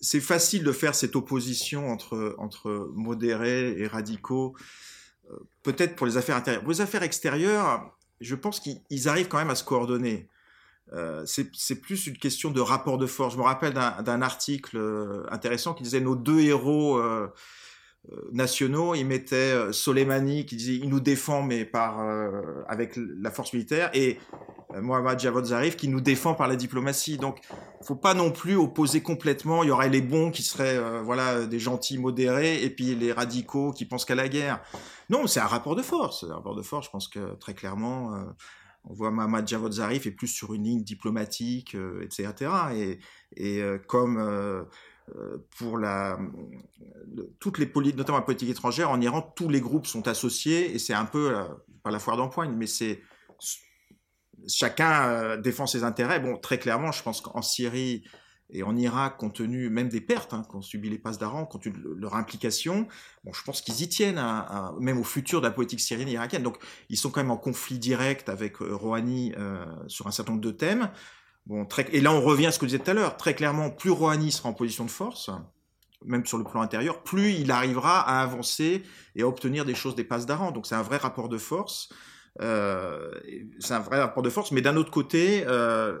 c'est 0.00 0.20
facile 0.20 0.64
de 0.64 0.72
faire 0.72 0.94
cette 0.94 1.16
opposition 1.16 1.90
entre, 1.90 2.34
entre 2.38 2.90
modérés 2.94 3.80
et 3.80 3.86
radicaux, 3.86 4.54
euh, 5.30 5.36
peut-être 5.62 5.96
pour 5.96 6.06
les 6.06 6.16
affaires 6.16 6.36
intérieures. 6.36 6.62
Pour 6.62 6.72
les 6.72 6.80
affaires 6.80 7.02
extérieures, 7.02 7.96
je 8.20 8.34
pense 8.34 8.60
qu'ils 8.60 9.08
arrivent 9.08 9.28
quand 9.28 9.38
même 9.38 9.50
à 9.50 9.54
se 9.54 9.64
coordonner. 9.64 10.28
Euh, 10.92 11.24
c'est 11.26 11.80
plus 11.80 12.06
une 12.06 12.18
question 12.18 12.50
de 12.50 12.60
rapport 12.60 12.98
de 12.98 13.06
force. 13.06 13.34
Je 13.34 13.38
me 13.38 13.44
rappelle 13.44 13.72
d'un 13.72 14.22
article 14.22 14.78
intéressant 15.30 15.74
qui 15.74 15.82
disait 15.82 16.00
nos 16.00 16.16
deux 16.16 16.40
héros 16.40 17.00
nationaux, 18.32 18.94
il 18.94 19.04
mettait 19.04 19.52
euh, 19.52 19.72
Soleimani 19.72 20.46
qui 20.46 20.56
disait 20.56 20.74
il 20.74 20.88
nous 20.88 21.00
défend 21.00 21.42
mais 21.42 21.64
par 21.64 22.00
euh, 22.00 22.62
avec 22.68 22.96
la 22.96 23.30
force 23.30 23.52
militaire 23.52 23.90
et 23.94 24.18
Mohamed 24.74 25.18
Javad 25.18 25.44
Zarif 25.44 25.76
qui 25.76 25.88
nous 25.88 26.00
défend 26.00 26.34
par 26.34 26.48
la 26.48 26.56
diplomatie. 26.56 27.16
Donc, 27.16 27.38
faut 27.82 27.94
pas 27.94 28.14
non 28.14 28.30
plus 28.30 28.56
opposer 28.56 29.00
complètement. 29.00 29.62
Il 29.62 29.68
y 29.68 29.70
aurait 29.70 29.88
les 29.88 30.02
bons 30.02 30.30
qui 30.30 30.42
seraient 30.42 31.02
voilà 31.02 31.46
des 31.46 31.58
gentils 31.58 31.98
modérés 31.98 32.62
et 32.62 32.68
puis 32.68 32.94
les 32.94 33.12
radicaux 33.12 33.72
qui 33.72 33.86
pensent 33.86 34.04
qu'à 34.04 34.16
la 34.16 34.28
guerre. 34.28 34.60
Non, 35.08 35.26
c'est 35.28 35.40
un 35.40 35.46
rapport 35.46 35.76
de 35.76 35.82
force. 35.82 36.24
Un 36.28 36.34
rapport 36.34 36.56
de 36.56 36.62
force. 36.62 36.86
Je 36.86 36.90
pense 36.90 37.08
que 37.08 37.36
très 37.36 37.54
clairement. 37.54 38.12
on 38.84 38.92
voit 38.92 39.10
Mohamed 39.12 39.46
Javad 39.46 39.72
Zarif 39.72 40.06
est 40.06 40.10
plus 40.10 40.28
sur 40.28 40.52
une 40.52 40.64
ligne 40.64 40.82
diplomatique, 40.82 41.76
etc. 42.02 42.34
Et, 42.74 42.98
et 43.36 43.62
comme 43.86 44.18
euh, 44.18 44.64
pour 45.58 45.78
la, 45.78 46.18
toutes 47.38 47.58
les 47.58 47.66
politiques, 47.66 47.98
notamment 47.98 48.18
la 48.18 48.24
politique 48.24 48.50
étrangère, 48.50 48.90
en 48.90 49.00
Iran, 49.00 49.22
tous 49.36 49.48
les 49.48 49.60
groupes 49.60 49.86
sont 49.86 50.08
associés 50.08 50.74
et 50.74 50.78
c'est 50.78 50.94
un 50.94 51.04
peu, 51.04 51.34
pas 51.82 51.90
la 51.90 51.98
foire 51.98 52.16
d'empoigne, 52.16 52.52
mais 52.56 52.66
c'est 52.66 53.00
chacun 54.48 55.08
euh, 55.08 55.36
défend 55.36 55.66
ses 55.66 55.84
intérêts. 55.84 56.20
Bon, 56.20 56.36
très 56.36 56.58
clairement, 56.58 56.92
je 56.92 57.02
pense 57.02 57.20
qu'en 57.20 57.42
Syrie 57.42 58.04
et 58.50 58.62
en 58.62 58.76
Irak, 58.76 59.16
compte 59.16 59.34
tenu 59.34 59.68
même 59.70 59.88
des 59.88 60.00
pertes 60.00 60.32
hein, 60.32 60.44
qu'ont 60.48 60.62
subi 60.62 60.88
les 60.88 60.98
passes 60.98 61.18
d'Aran, 61.18 61.46
compte 61.46 61.64
tenu 61.64 61.76
de 61.76 61.94
leur 61.98 62.14
implication, 62.14 62.86
bon, 63.24 63.32
je 63.32 63.42
pense 63.42 63.60
qu'ils 63.60 63.82
y 63.82 63.88
tiennent, 63.88 64.22
même 64.78 64.98
au 64.98 65.04
futur 65.04 65.40
de 65.40 65.46
la 65.46 65.52
politique 65.52 65.80
syrienne 65.80 66.08
et 66.08 66.12
irakienne. 66.12 66.44
Donc, 66.44 66.58
ils 66.88 66.96
sont 66.96 67.10
quand 67.10 67.20
même 67.20 67.32
en 67.32 67.36
conflit 67.36 67.78
direct 67.78 68.28
avec 68.28 68.62
euh, 68.62 68.74
Rouhani 68.74 69.34
sur 69.88 70.06
un 70.06 70.12
certain 70.12 70.32
nombre 70.32 70.44
de 70.44 70.52
thèmes. 70.52 70.90
Bon, 71.46 71.64
très, 71.64 71.86
et 71.92 72.00
là, 72.00 72.12
on 72.12 72.20
revient 72.20 72.46
à 72.46 72.52
ce 72.52 72.58
que 72.58 72.66
je 72.66 72.72
disais 72.72 72.82
tout 72.82 72.90
à 72.90 72.94
l'heure. 72.94 73.16
Très 73.16 73.34
clairement, 73.34 73.70
plus 73.70 73.90
Rouhani 73.90 74.32
sera 74.32 74.48
en 74.48 74.52
position 74.52 74.84
de 74.84 74.90
force, 74.90 75.30
même 76.04 76.26
sur 76.26 76.38
le 76.38 76.44
plan 76.44 76.60
intérieur, 76.60 77.02
plus 77.02 77.32
il 77.32 77.50
arrivera 77.52 78.00
à 78.00 78.22
avancer 78.22 78.82
et 79.14 79.22
à 79.22 79.28
obtenir 79.28 79.64
des 79.64 79.74
choses 79.74 79.94
des 79.94 80.04
passes 80.04 80.26
d'Aran. 80.26 80.50
Donc, 80.50 80.66
c'est 80.66 80.74
un 80.74 80.82
vrai 80.82 80.96
rapport 80.96 81.28
de 81.28 81.38
force. 81.38 81.88
Euh, 82.40 83.10
c'est 83.60 83.74
un 83.74 83.80
vrai 83.80 84.00
rapport 84.00 84.22
de 84.22 84.30
force. 84.30 84.50
Mais 84.50 84.60
d'un 84.60 84.76
autre 84.76 84.90
côté, 84.90 85.44
euh, 85.46 86.00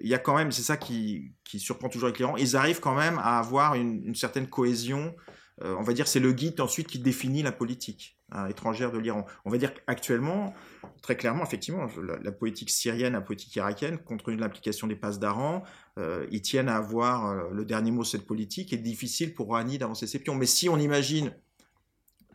il 0.00 0.08
y 0.08 0.14
a 0.14 0.18
quand 0.18 0.36
même, 0.36 0.52
c'est 0.52 0.62
ça 0.62 0.76
qui, 0.76 1.32
qui, 1.44 1.58
surprend 1.58 1.88
toujours 1.88 2.08
les 2.08 2.14
clients, 2.14 2.36
ils 2.36 2.56
arrivent 2.56 2.80
quand 2.80 2.94
même 2.94 3.18
à 3.18 3.38
avoir 3.38 3.74
une, 3.74 4.04
une 4.06 4.14
certaine 4.14 4.48
cohésion. 4.48 5.14
Euh, 5.62 5.74
on 5.78 5.82
va 5.82 5.92
dire, 5.92 6.06
c'est 6.06 6.20
le 6.20 6.32
guide 6.32 6.60
ensuite 6.60 6.86
qui 6.86 7.00
définit 7.00 7.42
la 7.42 7.52
politique 7.52 8.16
étrangère 8.48 8.92
de 8.92 8.98
l'Iran. 8.98 9.26
On 9.44 9.50
va 9.50 9.58
dire 9.58 9.72
qu'actuellement, 9.74 10.54
très 11.02 11.16
clairement, 11.16 11.44
effectivement, 11.44 11.86
la, 12.22 12.32
politique 12.32 12.70
syrienne, 12.70 13.12
la 13.12 13.20
politique 13.20 13.54
irakienne, 13.56 13.98
compte 13.98 14.24
tenu 14.24 14.36
de 14.36 14.40
l'implication 14.40 14.86
des 14.86 14.96
passes 14.96 15.18
d'Aran, 15.18 15.62
euh, 15.98 16.26
ils 16.30 16.42
tiennent 16.42 16.68
à 16.68 16.76
avoir 16.76 17.26
euh, 17.26 17.50
le 17.52 17.64
dernier 17.64 17.90
mot 17.90 18.02
de 18.02 18.08
cette 18.08 18.26
politique. 18.26 18.72
Et 18.72 18.76
difficile 18.76 19.34
pour 19.34 19.46
Rouhani 19.46 19.78
d'avancer 19.78 20.06
ses 20.06 20.18
pions. 20.18 20.34
Mais 20.34 20.46
si 20.46 20.68
on 20.68 20.78
imagine, 20.78 21.34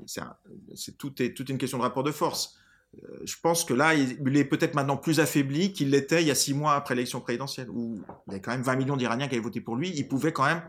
c'est 0.06 0.98
tout 0.98 1.22
est 1.22 1.34
toute 1.34 1.50
une 1.50 1.58
question 1.58 1.78
de 1.78 1.84
rapport 1.84 2.04
de 2.04 2.12
force. 2.12 2.58
Euh, 3.04 3.20
je 3.24 3.36
pense 3.42 3.66
que 3.66 3.74
là, 3.74 3.94
il, 3.94 4.38
est 4.38 4.46
peut-être 4.46 4.74
maintenant 4.74 4.98
plus 4.98 5.20
affaibli 5.20 5.74
qu'il 5.74 5.92
l'était 5.92 6.22
il 6.22 6.28
y 6.28 6.32
a 6.32 6.36
six 6.36 6.54
mois 6.54 6.74
après 6.74 6.96
l'élection 6.96 7.22
présidentielle, 7.22 7.70
où 7.70 8.02
il 8.28 8.34
y 8.34 8.36
a 8.36 8.40
quand 8.40 8.52
même 8.52 8.64
20 8.64 8.76
millions 8.78 8.98
d'Iraniens 8.98 9.28
qui 9.28 9.36
avaient 9.36 9.44
voté 9.44 9.62
pour 9.62 9.76
lui. 9.76 9.92
Il 9.96 10.08
pouvait 10.08 10.32
quand 10.32 10.46
même. 10.46 10.62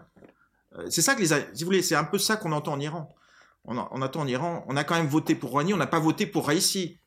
c'est 0.90 1.02
ça 1.02 1.14
que 1.14 1.20
les, 1.20 1.28
si 1.28 1.34
vous 1.60 1.66
voulez, 1.66 1.82
c'est 1.82 1.94
un 1.94 2.04
peu 2.04 2.18
ça 2.18 2.36
qu'on 2.36 2.52
entend 2.52 2.72
en 2.72 2.80
Iran 2.80 3.08
on, 3.64 4.02
attend 4.02 4.20
en 4.20 4.26
Iran, 4.26 4.64
on 4.68 4.76
a 4.76 4.84
quand 4.84 4.96
même 4.96 5.06
voté 5.06 5.34
pour 5.34 5.50
Rouhani, 5.50 5.74
on 5.74 5.76
n'a 5.76 5.86
pas 5.86 6.00
voté 6.00 6.26
pour 6.26 6.48
Raisi, 6.48 6.98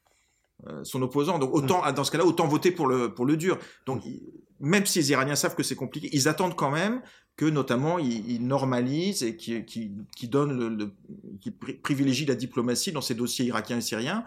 euh, 0.67 0.83
son 0.83 1.01
opposant. 1.01 1.39
Donc 1.39 1.53
autant, 1.53 1.83
mm. 1.85 1.93
dans 1.93 2.03
ce 2.03 2.11
cas-là, 2.11 2.25
autant 2.25 2.47
voter 2.47 2.71
pour 2.71 2.87
le, 2.87 3.13
pour 3.13 3.25
le 3.25 3.35
dur. 3.35 3.57
Donc 3.85 4.03
même 4.59 4.85
si 4.85 4.99
les 4.99 5.11
Iraniens 5.11 5.35
savent 5.35 5.55
que 5.55 5.63
c'est 5.63 5.75
compliqué, 5.75 6.09
ils 6.13 6.27
attendent 6.27 6.55
quand 6.55 6.71
même 6.71 7.01
que 7.35 7.45
notamment 7.45 7.99
ils, 7.99 8.45
normalisent 8.45 9.23
et 9.23 9.35
qui, 9.35 9.65
qui, 9.65 10.27
donnent 10.27 10.77
le, 10.77 10.91
qui 11.41 11.51
privilégient 11.51 12.27
la 12.27 12.35
diplomatie 12.35 12.91
dans 12.91 13.01
ces 13.01 13.15
dossiers 13.15 13.45
irakiens 13.45 13.79
et 13.79 13.81
syriens, 13.81 14.23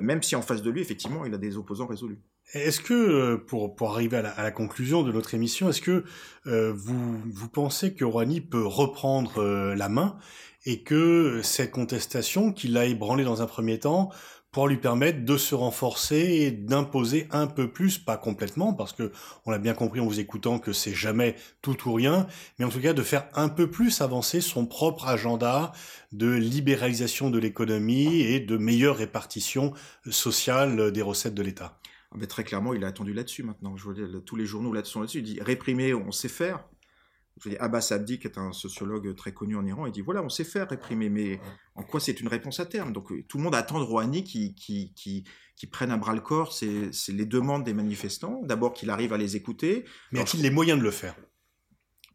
même 0.00 0.22
si 0.22 0.34
en 0.34 0.42
face 0.42 0.62
de 0.62 0.70
lui, 0.70 0.80
effectivement, 0.80 1.24
il 1.24 1.32
a 1.32 1.38
des 1.38 1.56
opposants 1.56 1.86
résolus. 1.86 2.18
Est-ce 2.52 2.80
que, 2.80 2.94
euh, 2.94 3.36
pour, 3.36 3.76
pour 3.76 3.92
arriver 3.92 4.16
à 4.16 4.42
la, 4.42 4.50
conclusion 4.50 5.02
de 5.02 5.12
notre 5.12 5.34
émission, 5.34 5.68
est-ce 5.68 5.82
que 5.82 6.04
euh, 6.46 6.72
vous, 6.74 7.20
vous 7.26 7.48
pensez 7.48 7.94
que 7.94 8.04
Rouhani 8.04 8.40
peut 8.40 8.66
reprendre 8.66 9.42
la 9.74 9.88
main 9.88 10.18
et 10.64 10.82
que 10.82 11.40
cette 11.42 11.70
contestation 11.70 12.52
qu'il 12.52 12.76
a 12.76 12.84
ébranlée 12.84 13.24
dans 13.24 13.42
un 13.42 13.46
premier 13.46 13.78
temps 13.78 14.10
pour 14.50 14.66
lui 14.66 14.78
permettre 14.78 15.24
de 15.24 15.36
se 15.36 15.54
renforcer 15.54 16.16
et 16.16 16.50
d'imposer 16.50 17.28
un 17.30 17.46
peu 17.46 17.70
plus, 17.70 17.98
pas 17.98 18.16
complètement, 18.16 18.72
parce 18.72 18.92
que 18.92 19.12
on 19.44 19.52
a 19.52 19.58
bien 19.58 19.74
compris 19.74 20.00
en 20.00 20.06
vous 20.06 20.20
écoutant 20.20 20.58
que 20.58 20.72
c'est 20.72 20.94
jamais 20.94 21.36
tout 21.60 21.88
ou 21.88 21.92
rien, 21.92 22.26
mais 22.58 22.64
en 22.64 22.70
tout 22.70 22.80
cas 22.80 22.94
de 22.94 23.02
faire 23.02 23.28
un 23.34 23.48
peu 23.48 23.70
plus 23.70 24.00
avancer 24.00 24.40
son 24.40 24.66
propre 24.66 25.06
agenda 25.06 25.72
de 26.12 26.30
libéralisation 26.30 27.30
de 27.30 27.38
l'économie 27.38 28.22
et 28.22 28.40
de 28.40 28.56
meilleure 28.56 28.96
répartition 28.96 29.74
sociale 30.10 30.92
des 30.92 31.02
recettes 31.02 31.34
de 31.34 31.42
l'État. 31.42 31.78
Ah, 32.10 32.16
mais 32.18 32.26
très 32.26 32.42
clairement, 32.42 32.72
il 32.72 32.84
a 32.84 32.86
attendu 32.86 33.12
là-dessus 33.12 33.42
maintenant. 33.42 33.76
Je 33.76 34.18
tous 34.20 34.36
les 34.36 34.46
journaux 34.46 34.72
là-dessus. 34.72 34.98
Il 35.14 35.22
dit 35.22 35.38
réprimer, 35.42 35.92
on 35.92 36.10
sait 36.10 36.28
faire. 36.28 36.64
Je 37.44 37.50
Abbas 37.58 37.88
Abdi, 37.92 38.18
qui 38.18 38.26
est 38.26 38.38
un 38.38 38.52
sociologue 38.52 39.14
très 39.14 39.32
connu 39.32 39.56
en 39.56 39.64
Iran, 39.64 39.86
il 39.86 39.92
dit 39.92 40.00
voilà, 40.00 40.22
on 40.22 40.28
sait 40.28 40.44
faire 40.44 40.68
réprimer, 40.68 41.08
mais 41.08 41.40
en 41.74 41.82
quoi 41.82 42.00
c'est 42.00 42.20
une 42.20 42.28
réponse 42.28 42.60
à 42.60 42.66
terme? 42.66 42.92
Donc 42.92 43.12
euh, 43.12 43.24
tout 43.28 43.38
le 43.38 43.44
monde 43.44 43.54
attend 43.54 43.78
de 43.78 43.84
Rouhani 43.84 44.24
qui, 44.24 44.54
qui, 44.54 44.92
qui, 44.94 45.66
prenne 45.66 45.90
un 45.90 45.98
bras 45.98 46.14
le 46.14 46.20
corps 46.20 46.52
c'est 46.52 46.90
les 47.08 47.26
demandes 47.26 47.64
des 47.64 47.74
manifestants. 47.74 48.40
D'abord 48.44 48.72
qu'il 48.72 48.90
arrive 48.90 49.12
à 49.12 49.18
les 49.18 49.36
écouter. 49.36 49.84
Mais 50.12 50.20
a-t-il 50.20 50.42
les 50.42 50.50
moyens 50.50 50.78
de 50.78 50.84
le 50.84 50.90
faire? 50.90 51.14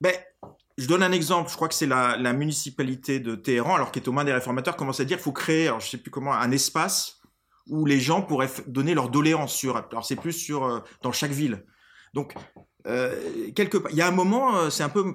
Ben, 0.02 0.14
je 0.78 0.88
donne 0.88 1.04
un 1.04 1.12
exemple. 1.12 1.50
Je 1.50 1.56
crois 1.56 1.68
que 1.68 1.76
c'est 1.76 1.88
la, 1.88 2.34
municipalité 2.34 3.20
de 3.20 3.36
Téhéran, 3.36 3.76
alors 3.76 3.92
qui 3.92 4.00
est 4.00 4.08
aux 4.08 4.12
mains 4.12 4.26
des 4.26 4.34
réformateurs, 4.34 4.76
commence 4.76 5.00
à 5.00 5.06
dire 5.06 5.18
qu'il 5.18 5.24
faut 5.24 5.32
créer, 5.32 5.68
alors 5.68 5.80
je 5.80 5.90
sais 5.90 5.98
plus 5.98 6.12
comment, 6.12 6.34
un 6.34 6.52
espace 6.52 7.22
où 7.68 7.86
les 7.86 8.00
gens 8.00 8.22
pourraient 8.22 8.50
donner 8.68 8.94
leur 8.94 9.10
doléance 9.10 9.54
sur. 9.54 9.78
Alors 9.78 10.06
c'est 10.06 10.16
plus 10.16 10.34
sur 10.34 10.66
euh, 10.66 10.80
dans 11.02 11.12
chaque 11.12 11.32
ville. 11.32 11.66
Donc 12.14 12.34
euh, 12.88 13.52
quelque 13.56 13.78
il 13.92 13.96
y 13.96 14.02
a 14.02 14.08
un 14.08 14.12
moment, 14.12 14.58
euh, 14.58 14.70
c'est 14.70 14.84
un 14.84 14.90
peu, 14.90 15.14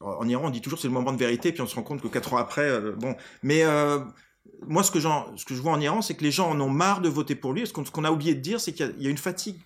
en 0.00 0.28
Iran, 0.28 0.46
on 0.46 0.50
dit 0.50 0.60
toujours 0.60 0.78
c'est 0.78 0.88
le 0.88 0.94
moment 0.94 1.12
de 1.12 1.18
vérité, 1.18 1.52
puis 1.52 1.60
on 1.60 1.66
se 1.66 1.74
rend 1.74 1.82
compte 1.82 2.00
que 2.00 2.08
quatre 2.08 2.32
ans 2.32 2.38
après, 2.38 2.68
euh, 2.68 2.92
bon, 2.92 3.16
mais 3.42 3.62
moi, 4.66 4.82
ce 4.82 4.90
que, 4.90 5.00
je 5.00 5.60
vois 5.60 5.72
en 5.72 5.80
Iran, 5.80 6.02
c'est 6.02 6.14
que 6.14 6.22
les 6.22 6.30
gens 6.30 6.50
en 6.50 6.60
ont 6.60 6.68
marre 6.68 7.00
de 7.00 7.08
voter 7.08 7.34
pour 7.34 7.52
lui. 7.52 7.66
Ce 7.66 7.72
qu'on 7.72 8.04
a 8.04 8.10
oublié 8.10 8.34
de 8.34 8.40
dire, 8.40 8.60
c'est 8.60 8.72
qu'il 8.72 8.94
y, 8.98 9.06
a 9.06 9.10
une 9.10 9.18
fatigue 9.18 9.56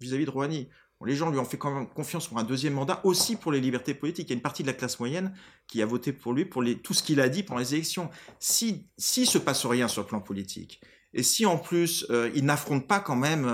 vis-à-vis 0.00 0.24
de 0.24 0.30
Rouhani. 0.30 0.68
les 1.04 1.16
gens 1.16 1.30
lui 1.30 1.38
ont 1.38 1.44
fait 1.44 1.58
quand 1.58 1.74
même 1.74 1.86
confiance 1.86 2.28
pour 2.28 2.38
un 2.38 2.44
deuxième 2.44 2.74
mandat, 2.74 3.00
aussi 3.04 3.36
pour 3.36 3.50
les 3.50 3.60
libertés 3.60 3.94
politiques. 3.94 4.28
Il 4.28 4.30
y 4.30 4.34
a 4.34 4.36
une 4.36 4.42
partie 4.42 4.62
de 4.62 4.68
la 4.68 4.74
classe 4.74 5.00
moyenne 5.00 5.34
qui 5.66 5.82
a 5.82 5.86
voté 5.86 6.12
pour 6.12 6.32
lui, 6.32 6.44
pour 6.44 6.62
tout 6.82 6.94
ce 6.94 7.02
qu'il 7.02 7.20
a 7.20 7.28
dit 7.28 7.42
pendant 7.42 7.60
les 7.60 7.74
élections. 7.74 8.10
Si, 8.38 8.86
si 8.98 9.26
se 9.26 9.38
passe 9.38 9.64
rien 9.66 9.88
sur 9.88 10.02
le 10.02 10.06
plan 10.06 10.20
politique, 10.20 10.80
et 11.12 11.22
si 11.22 11.44
en 11.44 11.58
plus 11.58 12.06
il 12.34 12.44
n'affronte 12.44 12.86
pas 12.86 13.00
quand 13.00 13.16
même 13.16 13.46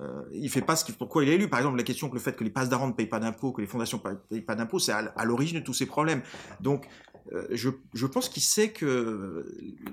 euh, 0.00 0.22
il 0.32 0.48
fait 0.48 0.62
pas 0.62 0.76
ce 0.76 0.90
pourquoi 0.92 1.24
il 1.24 1.30
est 1.30 1.34
élu. 1.34 1.48
Par 1.48 1.58
exemple, 1.58 1.76
la 1.76 1.82
question 1.82 2.08
que 2.08 2.14
le 2.14 2.20
fait 2.20 2.36
que 2.36 2.44
les 2.44 2.50
passes 2.50 2.68
d'Aran 2.68 2.88
ne 2.88 2.92
payent 2.92 3.06
pas 3.06 3.18
d'impôts, 3.18 3.52
que 3.52 3.60
les 3.60 3.66
fondations 3.66 4.00
ne 4.04 4.14
payent 4.14 4.42
pas 4.42 4.54
d'impôts, 4.54 4.78
c'est 4.78 4.92
à, 4.92 5.24
l'origine 5.24 5.58
de 5.58 5.64
tous 5.64 5.74
ces 5.74 5.86
problèmes. 5.86 6.22
Donc, 6.60 6.86
euh, 7.32 7.46
je, 7.50 8.06
pense 8.06 8.28
qu'il 8.28 8.42
sait 8.42 8.70
que 8.70 9.44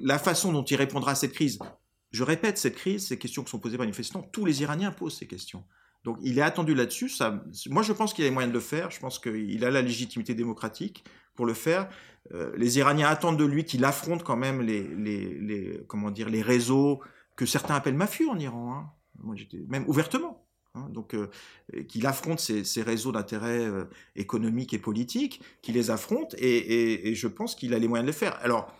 la 0.01 0.19
façon 0.19 0.51
dont 0.51 0.63
il 0.63 0.75
répondra 0.75 1.11
à 1.11 1.15
cette 1.15 1.33
crise, 1.33 1.59
je 2.11 2.23
répète, 2.23 2.57
cette 2.57 2.75
crise, 2.75 3.07
ces 3.07 3.17
questions 3.17 3.43
qui 3.43 3.49
sont 3.49 3.59
posées 3.59 3.77
par 3.77 3.83
les 3.83 3.89
manifestants, 3.89 4.21
tous 4.21 4.45
les 4.45 4.61
Iraniens 4.61 4.91
posent 4.91 5.17
ces 5.17 5.27
questions. 5.27 5.63
Donc 6.03 6.17
il 6.21 6.37
est 6.37 6.43
attendu 6.43 6.75
là-dessus. 6.75 7.11
Moi, 7.69 7.81
je 7.81 7.91
pense 7.91 8.13
qu'il 8.13 8.23
a 8.25 8.27
les 8.27 8.33
moyens 8.33 8.53
de 8.53 8.57
le 8.57 8.63
faire. 8.63 8.91
Je 8.91 8.99
pense 8.99 9.17
qu'il 9.17 9.65
a 9.65 9.71
la 9.71 9.81
légitimité 9.81 10.35
démocratique 10.35 11.03
pour 11.35 11.47
le 11.47 11.55
faire. 11.55 11.89
Euh, 12.33 12.53
les 12.55 12.77
Iraniens 12.77 13.07
attendent 13.07 13.37
de 13.37 13.45
lui 13.45 13.65
qu'il 13.65 13.83
affronte 13.83 14.23
quand 14.23 14.37
même 14.37 14.61
les, 14.61 15.83
comment 15.87 16.11
dire, 16.11 16.29
les 16.29 16.43
réseaux 16.43 17.01
que 17.35 17.45
certains 17.45 17.75
appellent 17.75 17.95
mafieux 17.95 18.29
en 18.29 18.37
Iran. 18.37 18.73
Hein. 18.73 18.91
Même 19.67 19.86
ouvertement. 19.88 20.45
Hein. 20.75 20.89
donc, 20.89 21.15
euh, 21.15 21.30
qu'il 21.88 22.06
affronte 22.06 22.39
ces, 22.39 22.82
réseaux 22.82 23.12
d'intérêt 23.12 23.65
euh, 23.65 23.86
économiques 24.15 24.73
et 24.73 24.78
politiques, 24.80 25.41
qu'il 25.62 25.75
les 25.75 25.89
affronte, 25.89 26.36
et, 26.38 27.15
je 27.15 27.28
pense 27.28 27.56
qu'il 27.56 27.73
a 27.73 27.80
les 27.80 27.88
moyens 27.88 28.06
de 28.06 28.12
le 28.12 28.17
faire. 28.17 28.38
Alors, 28.41 28.73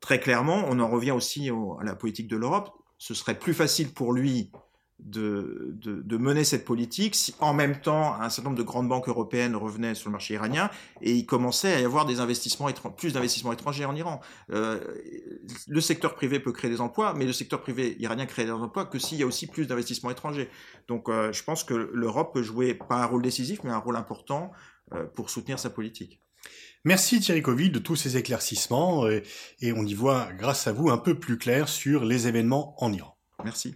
très 0.00 0.20
clairement, 0.20 0.64
on 0.68 0.80
en 0.80 0.88
revient 0.88 1.12
aussi 1.12 1.50
au, 1.50 1.78
à 1.78 1.84
la 1.84 1.94
politique 1.94 2.28
de 2.28 2.36
l'Europe. 2.36 2.70
Ce 2.98 3.14
serait 3.14 3.38
plus 3.38 3.54
facile 3.54 3.92
pour 3.92 4.12
lui 4.12 4.50
de, 4.98 5.74
de, 5.74 6.00
de, 6.00 6.16
mener 6.16 6.42
cette 6.42 6.64
politique 6.64 7.14
si 7.14 7.34
en 7.40 7.52
même 7.52 7.80
temps 7.80 8.14
un 8.14 8.30
certain 8.30 8.50
nombre 8.50 8.58
de 8.58 8.64
grandes 8.64 8.88
banques 8.88 9.08
européennes 9.08 9.54
revenaient 9.54 9.94
sur 9.94 10.08
le 10.08 10.12
marché 10.12 10.34
iranien 10.34 10.70
et 11.02 11.12
il 11.12 11.26
commençait 11.26 11.74
à 11.74 11.80
y 11.80 11.84
avoir 11.84 12.06
des 12.06 12.20
investissements 12.20 12.68
plus 12.96 13.12
d'investissements 13.12 13.52
étrangers 13.52 13.84
en 13.84 13.94
Iran. 13.94 14.20
Euh, 14.52 14.80
le 15.68 15.80
secteur 15.80 16.14
privé 16.14 16.40
peut 16.40 16.52
créer 16.52 16.70
des 16.70 16.80
emplois, 16.80 17.12
mais 17.14 17.26
le 17.26 17.32
secteur 17.32 17.60
privé 17.60 17.96
iranien 18.00 18.26
crée 18.26 18.46
des 18.46 18.50
emplois 18.50 18.86
que 18.86 18.98
s'il 18.98 19.18
y 19.18 19.22
a 19.22 19.26
aussi 19.26 19.46
plus 19.46 19.66
d'investissements 19.66 20.10
étrangers. 20.10 20.48
Donc 20.88 21.08
euh, 21.08 21.32
je 21.32 21.44
pense 21.44 21.62
que 21.62 21.74
l'Europe 21.74 22.32
peut 22.32 22.42
jouer 22.42 22.74
pas 22.74 22.96
un 22.96 23.06
rôle 23.06 23.22
décisif, 23.22 23.60
mais 23.64 23.70
un 23.70 23.78
rôle 23.78 23.96
important 23.96 24.50
euh, 24.94 25.04
pour 25.04 25.28
soutenir 25.28 25.58
sa 25.58 25.68
politique. 25.68 26.22
Merci 26.84 27.20
Thierry 27.20 27.42
Covid 27.42 27.70
de 27.70 27.80
tous 27.80 27.96
ces 27.96 28.16
éclaircissements 28.16 29.08
et 29.08 29.72
on 29.72 29.84
y 29.84 29.94
voit 29.94 30.28
grâce 30.32 30.68
à 30.68 30.72
vous 30.72 30.88
un 30.88 30.98
peu 30.98 31.18
plus 31.18 31.36
clair 31.36 31.68
sur 31.68 32.04
les 32.04 32.28
événements 32.28 32.74
en 32.82 32.92
Iran. 32.92 33.18
Merci. 33.44 33.74